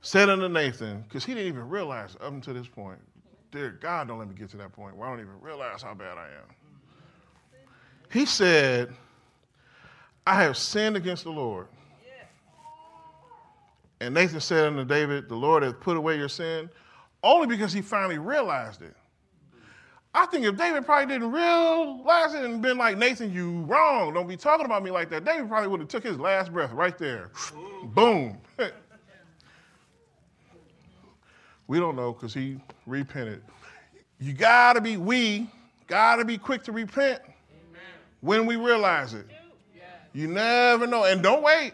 [0.00, 2.98] said unto Nathan, because he didn't even realize up until this point,
[3.50, 5.94] dear God, don't let me get to that point where I don't even realize how
[5.94, 6.54] bad I am.
[8.10, 8.92] He said,
[10.26, 11.66] I have sinned against the Lord.
[14.00, 16.70] And Nathan said unto David, The Lord has put away your sin,
[17.22, 18.94] only because he finally realized it.
[20.12, 24.12] I think if David probably didn't realize it and been like, Nathan, you wrong.
[24.12, 25.24] Don't be talking about me like that.
[25.24, 27.30] David probably would have took his last breath right there.
[27.84, 28.36] Boom.
[31.68, 33.42] we don't know because he repented.
[34.18, 35.48] You gotta be, we
[35.86, 37.82] gotta be quick to repent Amen.
[38.20, 39.26] when we realize it.
[40.12, 41.04] You never know.
[41.04, 41.72] And don't wait.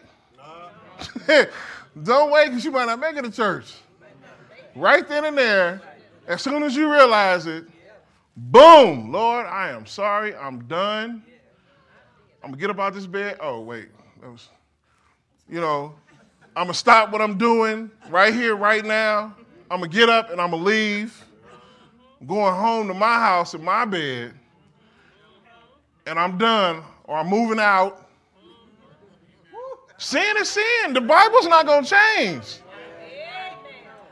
[2.03, 3.73] don't wait because you might not make it to church.
[4.75, 5.81] Right then and there,
[6.27, 7.65] as soon as you realize it,
[8.37, 10.35] boom, Lord, I am sorry.
[10.35, 11.23] I'm done.
[12.43, 13.37] I'm to get up out this bed.
[13.41, 13.89] Oh, wait.
[14.21, 14.47] That was,
[15.49, 15.93] you know,
[16.55, 19.35] I'm to stop what I'm doing right here, right now.
[19.69, 21.21] I'm to get up and I'm to leave.
[22.21, 24.33] I'm going home to my house in my bed.
[26.05, 28.07] And I'm done, or I'm moving out
[29.97, 30.93] Sin is sin.
[30.93, 32.59] The Bible's not to change.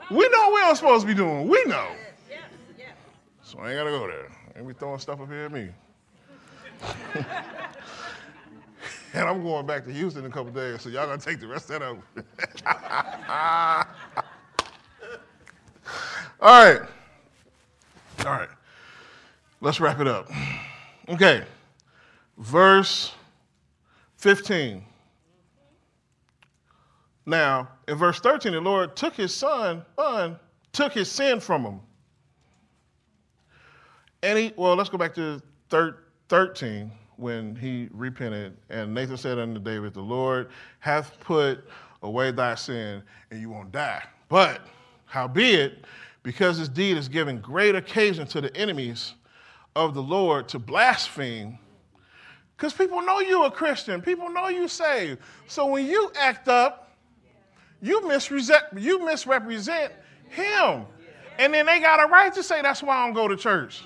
[0.09, 1.47] We know what we're supposed to be doing.
[1.47, 1.91] We know.
[3.55, 4.29] So I ain't got to go there.
[4.57, 5.69] Ain't be throwing stuff up here at me.
[9.13, 11.47] and I'm going back to Houston in a couple days, so y'all to take the
[11.47, 12.01] rest of that over.
[16.41, 16.81] All right.
[18.25, 18.49] All right.
[19.61, 20.29] Let's wrap it up.
[21.07, 21.43] Okay.
[22.37, 23.13] Verse
[24.17, 24.83] 15.
[27.25, 30.37] Now, in verse 13, the Lord took his son, son,
[30.73, 31.79] took his sin from him.
[34.25, 35.99] And he, well, let's go back to thir-
[36.29, 38.57] 13 when he repented.
[38.71, 40.49] And Nathan said unto David, The Lord
[40.79, 41.63] hath put
[42.01, 44.03] away thy sin, and you won't die.
[44.27, 44.61] But,
[45.05, 45.85] howbeit,
[46.23, 49.13] because this deed is given great occasion to the enemies
[49.75, 51.59] of the Lord to blaspheme,
[52.57, 55.19] because people know you're a Christian, people know you saved.
[55.45, 56.97] So when you act up,
[57.79, 59.93] you misrepresent, you misrepresent
[60.29, 60.87] him.
[61.37, 63.83] And then they got a right to say, that's why I don't go to church.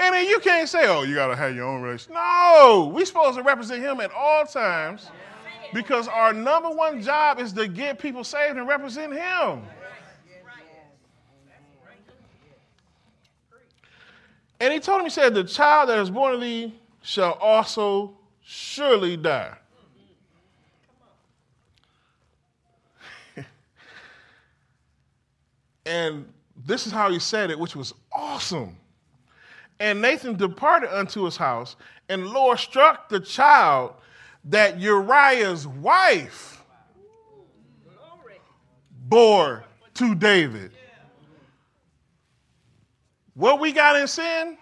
[0.00, 2.14] And then you can't say, oh, you got to have your own relationship.
[2.14, 5.10] No, we're supposed to represent him at all times
[5.74, 9.60] because our number one job is to get people saved and represent him.
[14.58, 18.16] And he told him, he said, the child that is born of thee shall also
[18.42, 19.54] surely die.
[25.84, 26.26] and
[26.64, 28.78] this is how he said it, which was awesome.
[29.80, 31.74] And Nathan departed unto his house,
[32.10, 33.94] and the Lord struck the child
[34.44, 36.62] that Uriah's wife
[39.08, 39.64] bore
[39.94, 40.72] to David.
[43.34, 44.58] What we got in sin,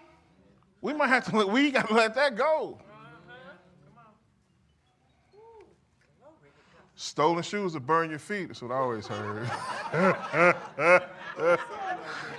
[0.81, 2.79] we might have to let, we got to let that go.
[6.95, 8.47] Stolen shoes will burn your feet.
[8.47, 9.49] That's what I always heard.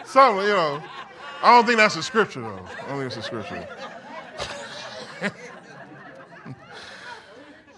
[0.05, 0.83] Something, you know.
[1.43, 2.67] I don't think that's a scripture, though.
[2.83, 3.67] I don't think it's a scripture.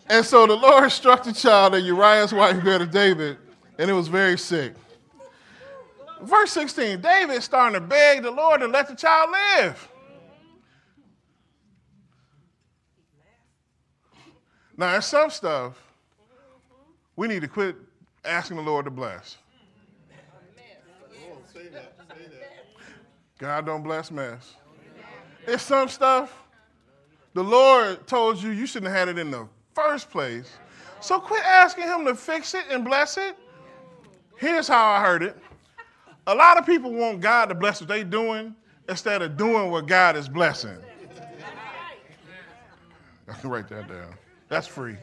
[0.08, 3.38] and so the Lord struck the child that Uriah's wife bare to David,
[3.78, 4.74] and it was very sick.
[6.22, 9.88] Verse 16 David starting to beg the Lord to let the child live.
[14.76, 15.80] Now, there's some stuff
[17.14, 17.76] we need to quit
[18.24, 19.36] asking the Lord to bless.
[23.42, 24.54] God don't bless mess.
[25.48, 26.44] It's some stuff
[27.34, 30.48] the Lord told you you shouldn't have had it in the first place.
[31.00, 33.36] So quit asking Him to fix it and bless it.
[34.36, 35.36] Here's how I heard it.
[36.28, 38.54] A lot of people want God to bless what they're doing
[38.88, 40.78] instead of doing what God is blessing.
[43.28, 44.14] I can write that down.
[44.48, 44.94] That's free.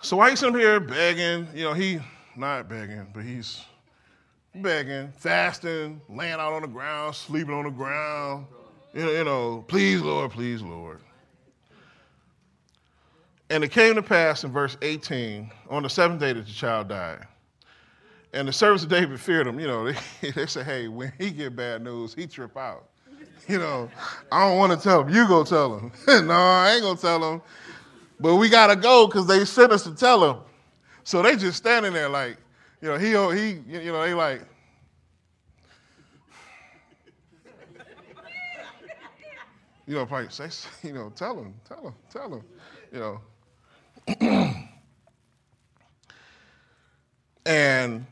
[0.00, 1.98] So why he's sitting here begging, you know, he
[2.36, 3.64] not begging, but he's
[4.54, 8.46] begging, fasting, laying out on the ground, sleeping on the ground.
[8.92, 11.00] You know, you know, please, Lord, please, Lord.
[13.50, 16.88] And it came to pass in verse 18, on the seventh day that the child
[16.88, 17.26] died.
[18.32, 19.60] And the servants of David feared him.
[19.60, 22.88] You know, they, they say, hey, when he get bad news, he trip out.
[23.46, 23.90] You know,
[24.32, 25.14] I don't want to tell him.
[25.14, 25.92] You go tell him.
[26.26, 27.42] no, I ain't going to tell him.
[28.18, 30.38] But we got to go because they sent us to tell him.
[31.04, 32.38] So they just standing there like,
[32.80, 34.42] you know, he, he you know, they like,
[39.86, 40.48] you know, probably say,
[40.82, 42.42] you know, tell him, tell him, tell him,
[42.90, 43.20] you know.
[47.46, 48.06] and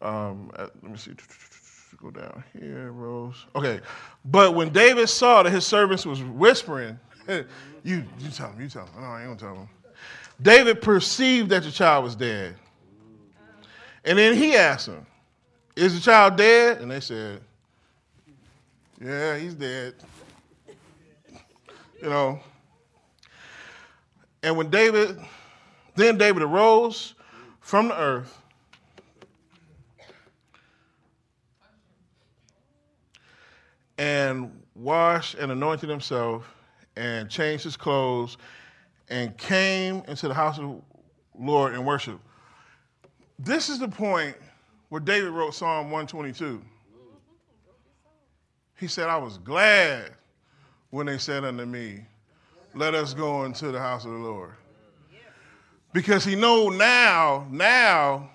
[0.00, 1.12] um, let me see,
[2.02, 3.44] go down here, Rose.
[3.54, 3.80] Okay,
[4.24, 6.98] but when David saw that his servants was whispering,
[7.28, 7.44] you,
[7.84, 9.02] you tell him, you tell him.
[9.02, 9.68] No, I ain't gonna tell him.
[10.40, 12.56] David perceived that the child was dead.
[14.04, 15.06] And then he asked him,
[15.74, 16.80] Is the child dead?
[16.80, 17.40] And they said,
[19.00, 19.94] Yeah, he's dead.
[22.02, 22.40] You know.
[24.42, 25.18] And when David,
[25.96, 27.14] then David arose
[27.60, 28.38] from the earth.
[33.98, 36.54] And washed and anointed himself
[36.96, 38.36] and changed his clothes
[39.08, 40.80] and came into the house of the
[41.38, 42.20] Lord and worshiped.
[43.38, 44.36] This is the point
[44.88, 46.62] where David wrote Psalm 122.
[48.78, 50.12] He said, I was glad
[50.90, 52.00] when they said unto me,
[52.74, 54.52] Let us go into the house of the Lord.
[55.92, 58.28] Because he know now, now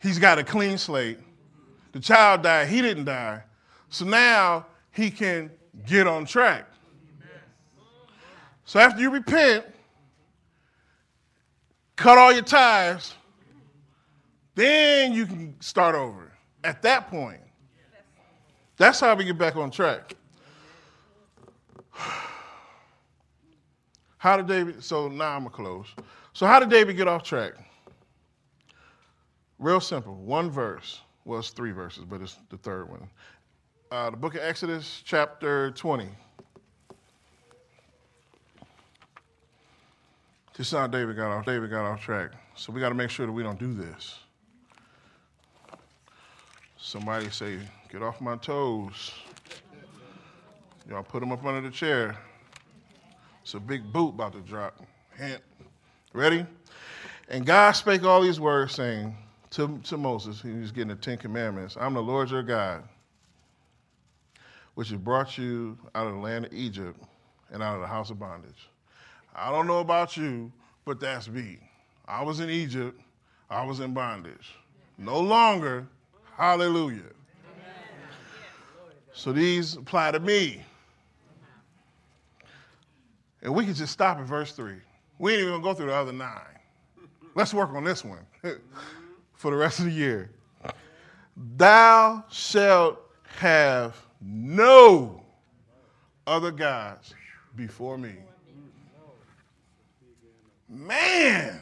[0.00, 1.18] he's got a clean slate.
[1.92, 3.42] The child died, he didn't die.
[3.88, 5.50] So now he can
[5.86, 6.66] get on track.
[8.64, 9.64] So after you repent,
[11.96, 13.14] cut all your ties,
[14.54, 16.32] then you can start over.
[16.62, 17.40] At that point,
[18.76, 20.14] that's how we get back on track.
[24.18, 25.86] How did David, so now I'm to close.
[26.32, 27.52] So, how did David get off track?
[29.58, 30.14] Real simple.
[30.14, 31.02] One verse.
[31.26, 33.06] Well, it's three verses, but it's the third one.
[33.90, 36.08] Uh, the book of Exodus, chapter 20.
[40.54, 41.44] Just how David got off.
[41.44, 42.30] David got off track.
[42.54, 44.20] So we got to make sure that we don't do this.
[46.76, 47.58] Somebody say,
[47.90, 49.12] "Get off my toes."
[50.88, 52.16] Y'all put them up under the chair.
[53.42, 54.80] It's a big boot about to drop.
[55.16, 55.40] Hint.
[56.12, 56.46] Ready?
[57.28, 59.16] And God spake all these words, saying
[59.50, 62.84] to, to Moses, he was getting the Ten Commandments I'm the Lord your God,
[64.74, 67.00] which has brought you out of the land of Egypt
[67.50, 68.68] and out of the house of bondage.
[69.34, 70.52] I don't know about you,
[70.84, 71.58] but that's me.
[72.06, 73.00] I was in Egypt,
[73.50, 74.54] I was in bondage.
[74.98, 75.86] No longer,
[76.36, 77.02] hallelujah.
[79.12, 80.62] So these apply to me.
[83.42, 84.74] And we can just stop at verse 3.
[85.18, 86.40] We ain't even gonna go through the other nine.
[87.34, 88.24] Let's work on this one
[89.34, 90.30] for the rest of the year.
[91.56, 93.00] Thou shalt
[93.36, 95.22] have no
[96.26, 97.14] other gods
[97.56, 98.14] before me.
[100.74, 101.60] Man.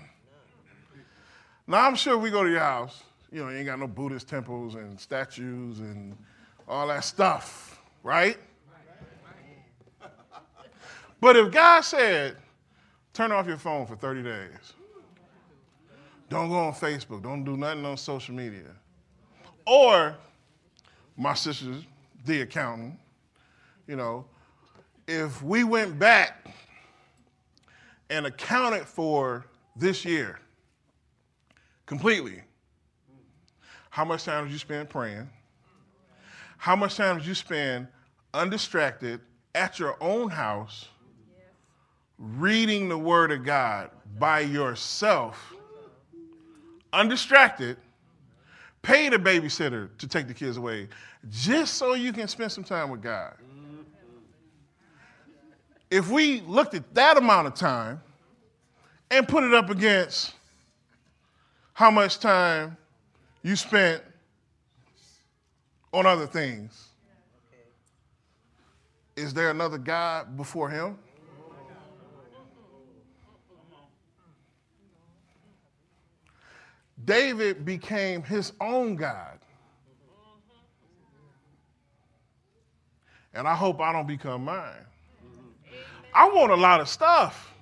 [1.67, 4.29] Now I'm sure we go to your house, you know, you ain't got no Buddhist
[4.29, 6.17] temples and statues and
[6.69, 8.37] all that stuff, right?
[11.21, 12.37] But if God said,
[13.13, 14.73] turn off your phone for 30 days,
[16.29, 18.75] don't go on Facebook, don't do nothing on social media.
[19.65, 20.17] Or
[21.17, 21.85] my sister's
[22.25, 22.99] the accountant,
[23.87, 24.25] you know,
[25.07, 26.49] if we went back
[28.13, 30.39] and accounted for this year
[31.87, 32.43] completely,
[33.89, 35.29] how much time did you spend praying?
[36.59, 37.89] How much time did you spend
[38.35, 39.21] undistracted
[39.55, 40.89] at your own house
[42.19, 45.55] reading the Word of God by yourself,
[46.93, 47.79] undistracted,
[48.83, 50.89] paid a babysitter to take the kids away
[51.31, 53.35] just so you can spend some time with God.
[55.93, 58.01] If we looked at that amount of time
[59.11, 60.32] and put it up against
[61.74, 62.78] how much time
[63.43, 64.03] you spent
[65.93, 66.88] on other things,
[69.16, 70.97] is there another God before him?
[77.05, 79.38] David became his own God.
[83.34, 84.86] And I hope I don't become mine.
[86.15, 87.53] I want a lot of stuff.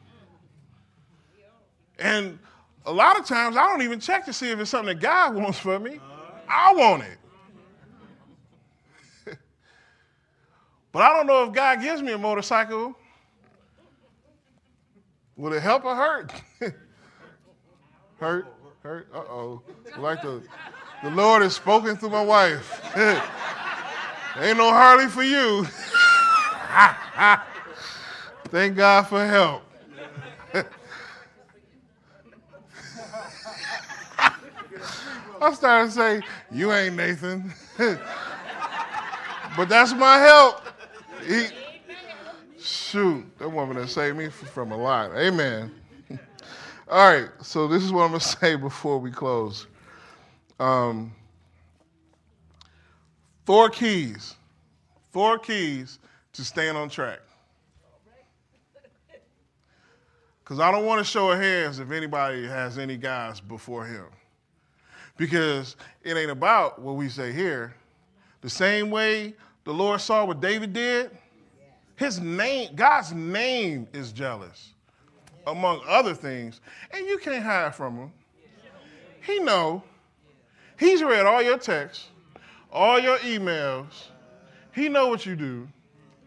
[1.98, 2.38] And
[2.86, 5.34] a lot of times I don't even check to see if it's something that God
[5.40, 6.00] wants for me.
[6.48, 7.18] I want it.
[10.92, 12.96] but I don't know if God gives me a motorcycle.
[15.36, 16.32] Will it help or hurt?
[18.18, 18.46] hurt?
[18.82, 19.08] Hurt?
[19.14, 19.62] Uh oh.
[19.98, 20.42] Like the,
[21.02, 22.80] the Lord has spoken through my wife.
[24.38, 25.66] Ain't no Harley for you.
[28.50, 29.62] Thank God for help.
[35.40, 36.20] I started to say,
[36.50, 37.52] You ain't Nathan.
[37.78, 40.62] but that's my help.
[41.24, 41.46] He,
[42.58, 45.12] shoot, that woman that saved me from a lot.
[45.16, 45.70] Amen.
[46.88, 49.68] All right, so this is what I'm going to say before we close.
[50.58, 51.12] Um,
[53.46, 54.34] four keys,
[55.12, 56.00] four keys
[56.32, 57.20] to staying on track.
[60.50, 64.06] Because I don't want to show hands if anybody has any guys before him.
[65.16, 67.72] Because it ain't about what we say here.
[68.40, 71.12] The same way the Lord saw what David did,
[71.94, 74.72] his name, God's name is jealous
[75.46, 78.12] among other things, and you can't hide from him.
[79.24, 79.84] He know.
[80.80, 82.08] He's read all your texts,
[82.72, 84.08] all your emails.
[84.74, 85.68] He know what you do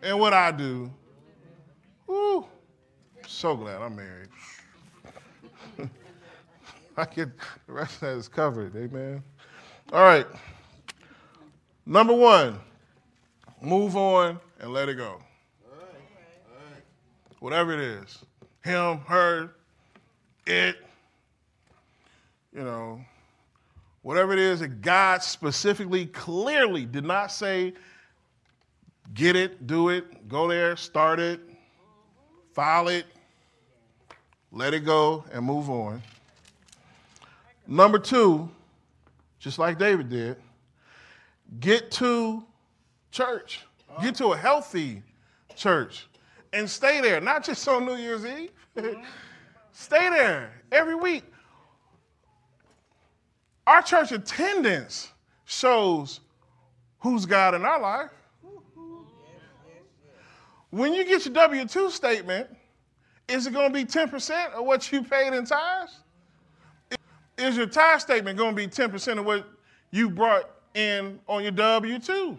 [0.02, 0.90] and what I do.
[2.10, 2.48] Ooh,
[3.34, 4.30] so glad I'm married.
[6.98, 7.30] I get
[7.68, 8.76] the rest of that is covered.
[8.76, 9.24] Amen.
[9.92, 10.28] All right.
[11.86, 12.60] Number one,
[13.62, 15.20] move on and let it go.
[17.40, 18.24] Whatever it is
[18.64, 19.52] him, her,
[20.48, 20.78] it,
[22.54, 23.04] you know,
[24.02, 27.74] whatever it is that God specifically, clearly did not say,
[29.14, 31.42] get it, do it, go there, start it,
[32.54, 33.06] file it,
[34.54, 36.02] let it go, and move on.
[37.68, 38.50] Number two,
[39.40, 40.38] just like David did,
[41.60, 42.44] get to
[43.12, 43.62] church,
[44.02, 45.02] get to a healthy
[45.56, 46.08] church
[46.54, 48.52] and stay there, not just on New Year's Eve.
[49.72, 51.24] stay there every week.
[53.66, 55.12] Our church attendance
[55.46, 56.20] shows
[57.00, 58.12] who's God in our life.
[60.70, 62.50] When you get your W 2 statement
[63.28, 66.00] Is it going to be 10% of what you paid in tithes?
[67.38, 69.48] Is your tithe statement going to be 10% of what
[69.92, 72.38] you brought in on your W 2?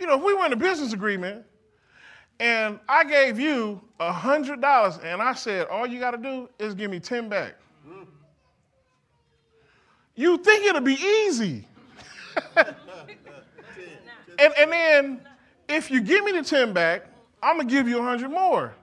[0.00, 1.44] You know, if we were in a business agreement
[2.40, 6.90] and I gave you $100 and I said, all you got to do is give
[6.90, 7.54] me 10 back.
[10.14, 11.66] You think it'll be easy.
[12.56, 12.74] and,
[14.38, 15.20] and then
[15.68, 17.06] if you give me the 10 back,
[17.42, 18.74] I'm to give you a 100 more.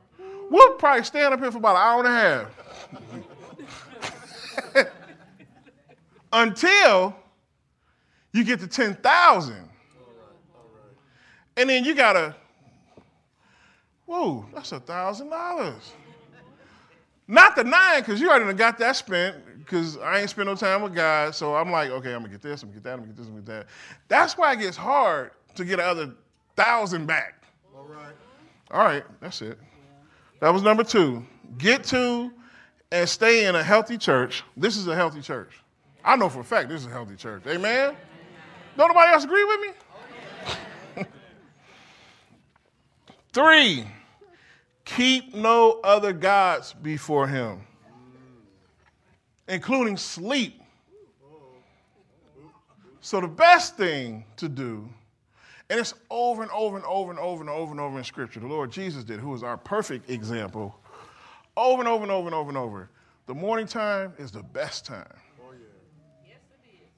[0.49, 2.11] We'll probably stand up here for about an hour and a
[4.75, 4.95] half.
[6.31, 7.15] Until
[8.33, 9.55] you get to 10,000.
[11.57, 12.35] And then you got to,
[14.05, 15.75] whoa, that's a $1,000.
[17.27, 20.81] Not the nine, because you already got that spent, because I ain't spent no time
[20.81, 21.35] with God.
[21.35, 23.17] So I'm like, okay, I'm to get this, I'm to get that, I'm to get
[23.17, 23.67] this, I'm to get that.
[24.07, 26.15] That's why it gets hard to get another
[26.55, 27.43] thousand back.
[27.75, 28.15] All right.
[28.71, 29.57] All right, that's it.
[30.39, 31.25] That was number two.
[31.57, 32.31] Get to
[32.91, 34.43] and stay in a healthy church.
[34.55, 35.61] This is a healthy church.
[36.03, 37.43] I know for a fact this is a healthy church.
[37.47, 37.95] Amen?
[38.77, 39.59] Don't nobody else agree with
[40.95, 41.05] me?
[43.33, 43.85] Three,
[44.85, 47.61] keep no other gods before him,
[49.47, 50.61] including sleep.
[53.01, 54.87] So, the best thing to do,
[55.69, 58.39] and it's over and over and over and over and over and over in Scripture,
[58.39, 60.75] the Lord Jesus did, who is our perfect example,
[61.55, 62.89] over and over and over and over and over.
[63.27, 65.05] The morning time is the best time.
[65.39, 66.29] Oh, yeah.
[66.29, 66.89] Yes, it is.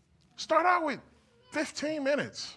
[0.42, 1.00] Start out with
[1.52, 2.56] 15 minutes.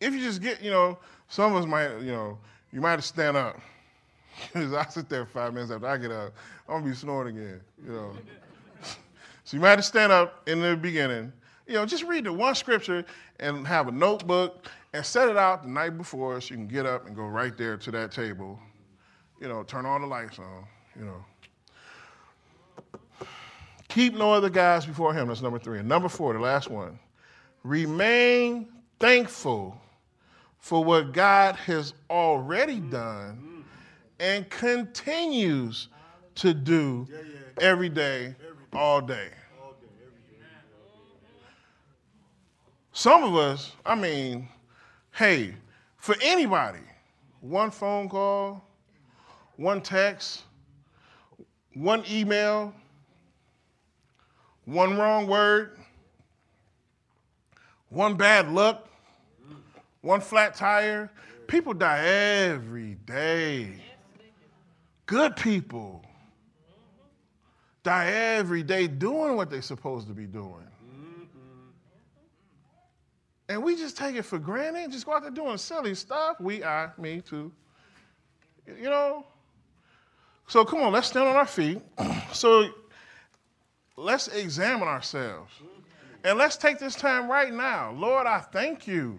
[0.00, 0.98] If you just get, you know,
[1.28, 2.38] some of us might, you know,
[2.72, 3.60] you might stand up.
[4.52, 6.32] Because I sit there five minutes after I get up,
[6.68, 8.16] I'm gonna be snoring again, you know.
[9.44, 11.32] so you might have to stand up in the beginning.
[11.66, 13.04] You know, just read the one scripture
[13.40, 16.86] and have a notebook and set it out the night before so you can get
[16.86, 18.58] up and go right there to that table.
[19.40, 20.66] You know, turn all the lights on,
[20.98, 21.24] you know.
[23.88, 25.28] Keep no other guys before him.
[25.28, 25.78] That's number three.
[25.78, 26.98] And number four, the last one.
[27.62, 29.80] Remain thankful
[30.58, 33.64] for what God has already done
[34.18, 35.88] and continues
[36.36, 37.06] to do
[37.60, 38.34] every day,
[38.72, 39.28] all day.
[42.96, 44.48] Some of us, I mean,
[45.10, 45.56] hey,
[45.96, 46.78] for anybody,
[47.40, 48.64] one phone call,
[49.56, 50.44] one text,
[51.74, 52.72] one email,
[54.64, 55.76] one wrong word,
[57.88, 58.88] one bad look,
[60.00, 61.10] one flat tire.
[61.48, 63.72] People die every day.
[65.06, 66.00] Good people
[67.82, 70.68] die every day doing what they're supposed to be doing.
[73.48, 76.40] And we just take it for granted, just go out there doing silly stuff.
[76.40, 77.52] We, I, me too.
[78.66, 79.26] You know?
[80.46, 81.80] So come on, let's stand on our feet.
[82.32, 82.70] so
[83.96, 85.52] let's examine ourselves.
[86.24, 87.92] And let's take this time right now.
[87.92, 89.18] Lord, I thank you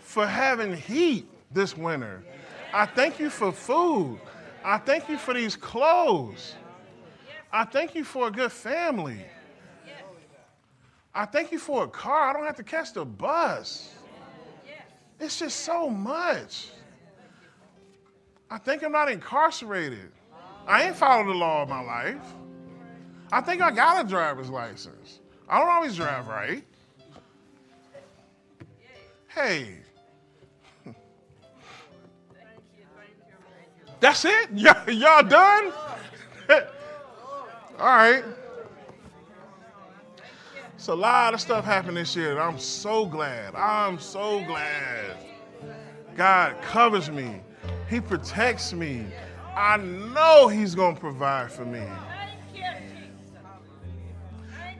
[0.00, 2.22] for having heat this winter.
[2.72, 4.20] I thank you for food.
[4.64, 6.54] I thank you for these clothes.
[7.52, 9.24] I thank you for a good family.
[11.16, 12.28] I thank you for a car.
[12.28, 13.94] I don't have to catch the bus.
[15.18, 16.68] It's just so much.
[18.50, 20.12] I think I'm not incarcerated.
[20.66, 22.34] I ain't followed the law of my life.
[23.32, 25.20] I think I got a driver's license.
[25.48, 26.62] I don't always drive right.
[29.28, 29.78] Hey,
[34.00, 34.50] That's it?
[34.52, 35.72] Y- y'all done?
[37.78, 38.24] All right.
[40.78, 43.54] So a lot of stuff happened this year, and I'm so glad.
[43.54, 45.16] I'm so glad.
[46.16, 47.40] God covers me.
[47.88, 49.06] He protects me.
[49.56, 51.82] I know He's going to provide for me.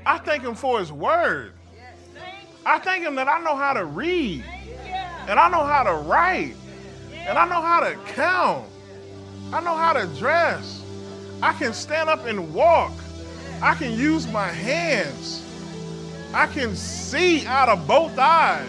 [0.04, 1.54] I thank Him for His word.
[2.66, 4.44] I thank Him that I know how to read,
[5.28, 6.56] and I know how to write,
[7.14, 8.66] and I know how to count.
[9.50, 10.82] I know how to dress.
[11.40, 12.92] I can stand up and walk.
[13.62, 15.45] I can use my hands.
[16.32, 18.66] I can see out of both eyes.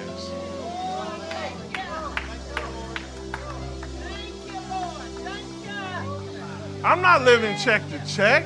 [6.83, 8.45] I'm not living check to check.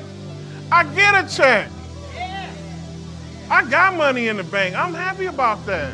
[0.70, 1.70] I get a check.
[3.50, 4.74] I got money in the bank.
[4.74, 5.92] I'm happy about that.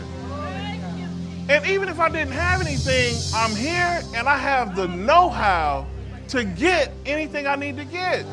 [1.48, 5.86] And even if I didn't have anything, I'm here and I have the know how
[6.28, 8.24] to get anything I need to get.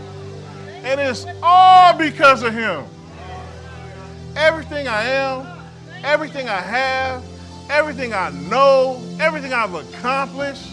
[0.84, 2.86] And it's all because of Him.
[4.36, 5.48] Everything I am,
[6.04, 7.24] everything I have,
[7.70, 10.70] everything I know, everything I've accomplished,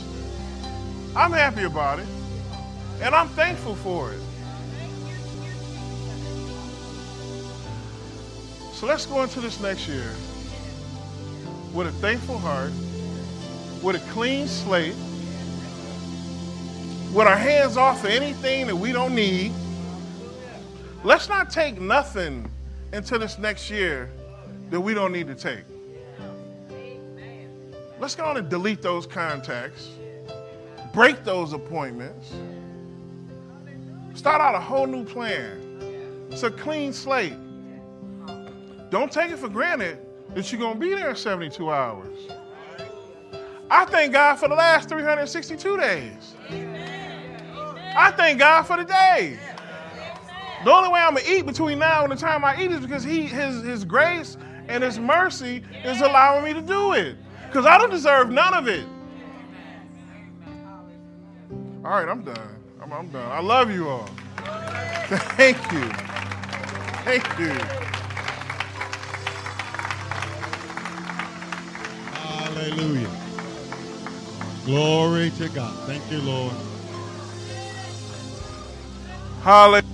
[1.15, 2.07] I'm happy about it.
[3.01, 4.21] And I'm thankful for it.
[8.73, 10.13] So let's go into this next year
[11.73, 12.73] with a thankful heart,
[13.81, 14.97] with a clean slate,
[17.13, 19.53] with our hands off of anything that we don't need.
[21.05, 22.51] Let's not take nothing
[22.93, 24.11] into this next year
[24.71, 25.65] that we don't need to take.
[27.99, 29.91] Let's go on and delete those contacts,
[30.93, 32.33] break those appointments,
[34.15, 35.59] start out a whole new plan.
[36.31, 37.37] It's a clean slate.
[38.91, 39.99] Don't take it for granted
[40.35, 42.19] that you're going to be there in 72 hours.
[43.71, 46.35] I thank God for the last 362 days.
[47.95, 49.39] I thank God for the day.
[50.65, 53.05] The only way I'm gonna eat between now and the time I eat is because
[53.05, 54.37] He, His, His grace
[54.69, 57.17] and His mercy is allowing me to do it.
[57.49, 58.87] Because I don't deserve none of it.
[61.85, 62.57] All right, I'm done.
[62.83, 63.33] I'm, I'm done.
[63.33, 64.09] I love you all.
[65.37, 65.91] Thank you.
[67.05, 67.53] Thank you.
[72.15, 73.11] Hallelujah.
[74.65, 75.75] Glory to God.
[75.87, 76.55] Thank you, Lord.
[79.43, 79.92] Hallelujah.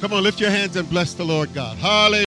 [0.00, 1.78] Come on, lift your hands and bless the Lord God.
[1.78, 2.12] Hallelujah.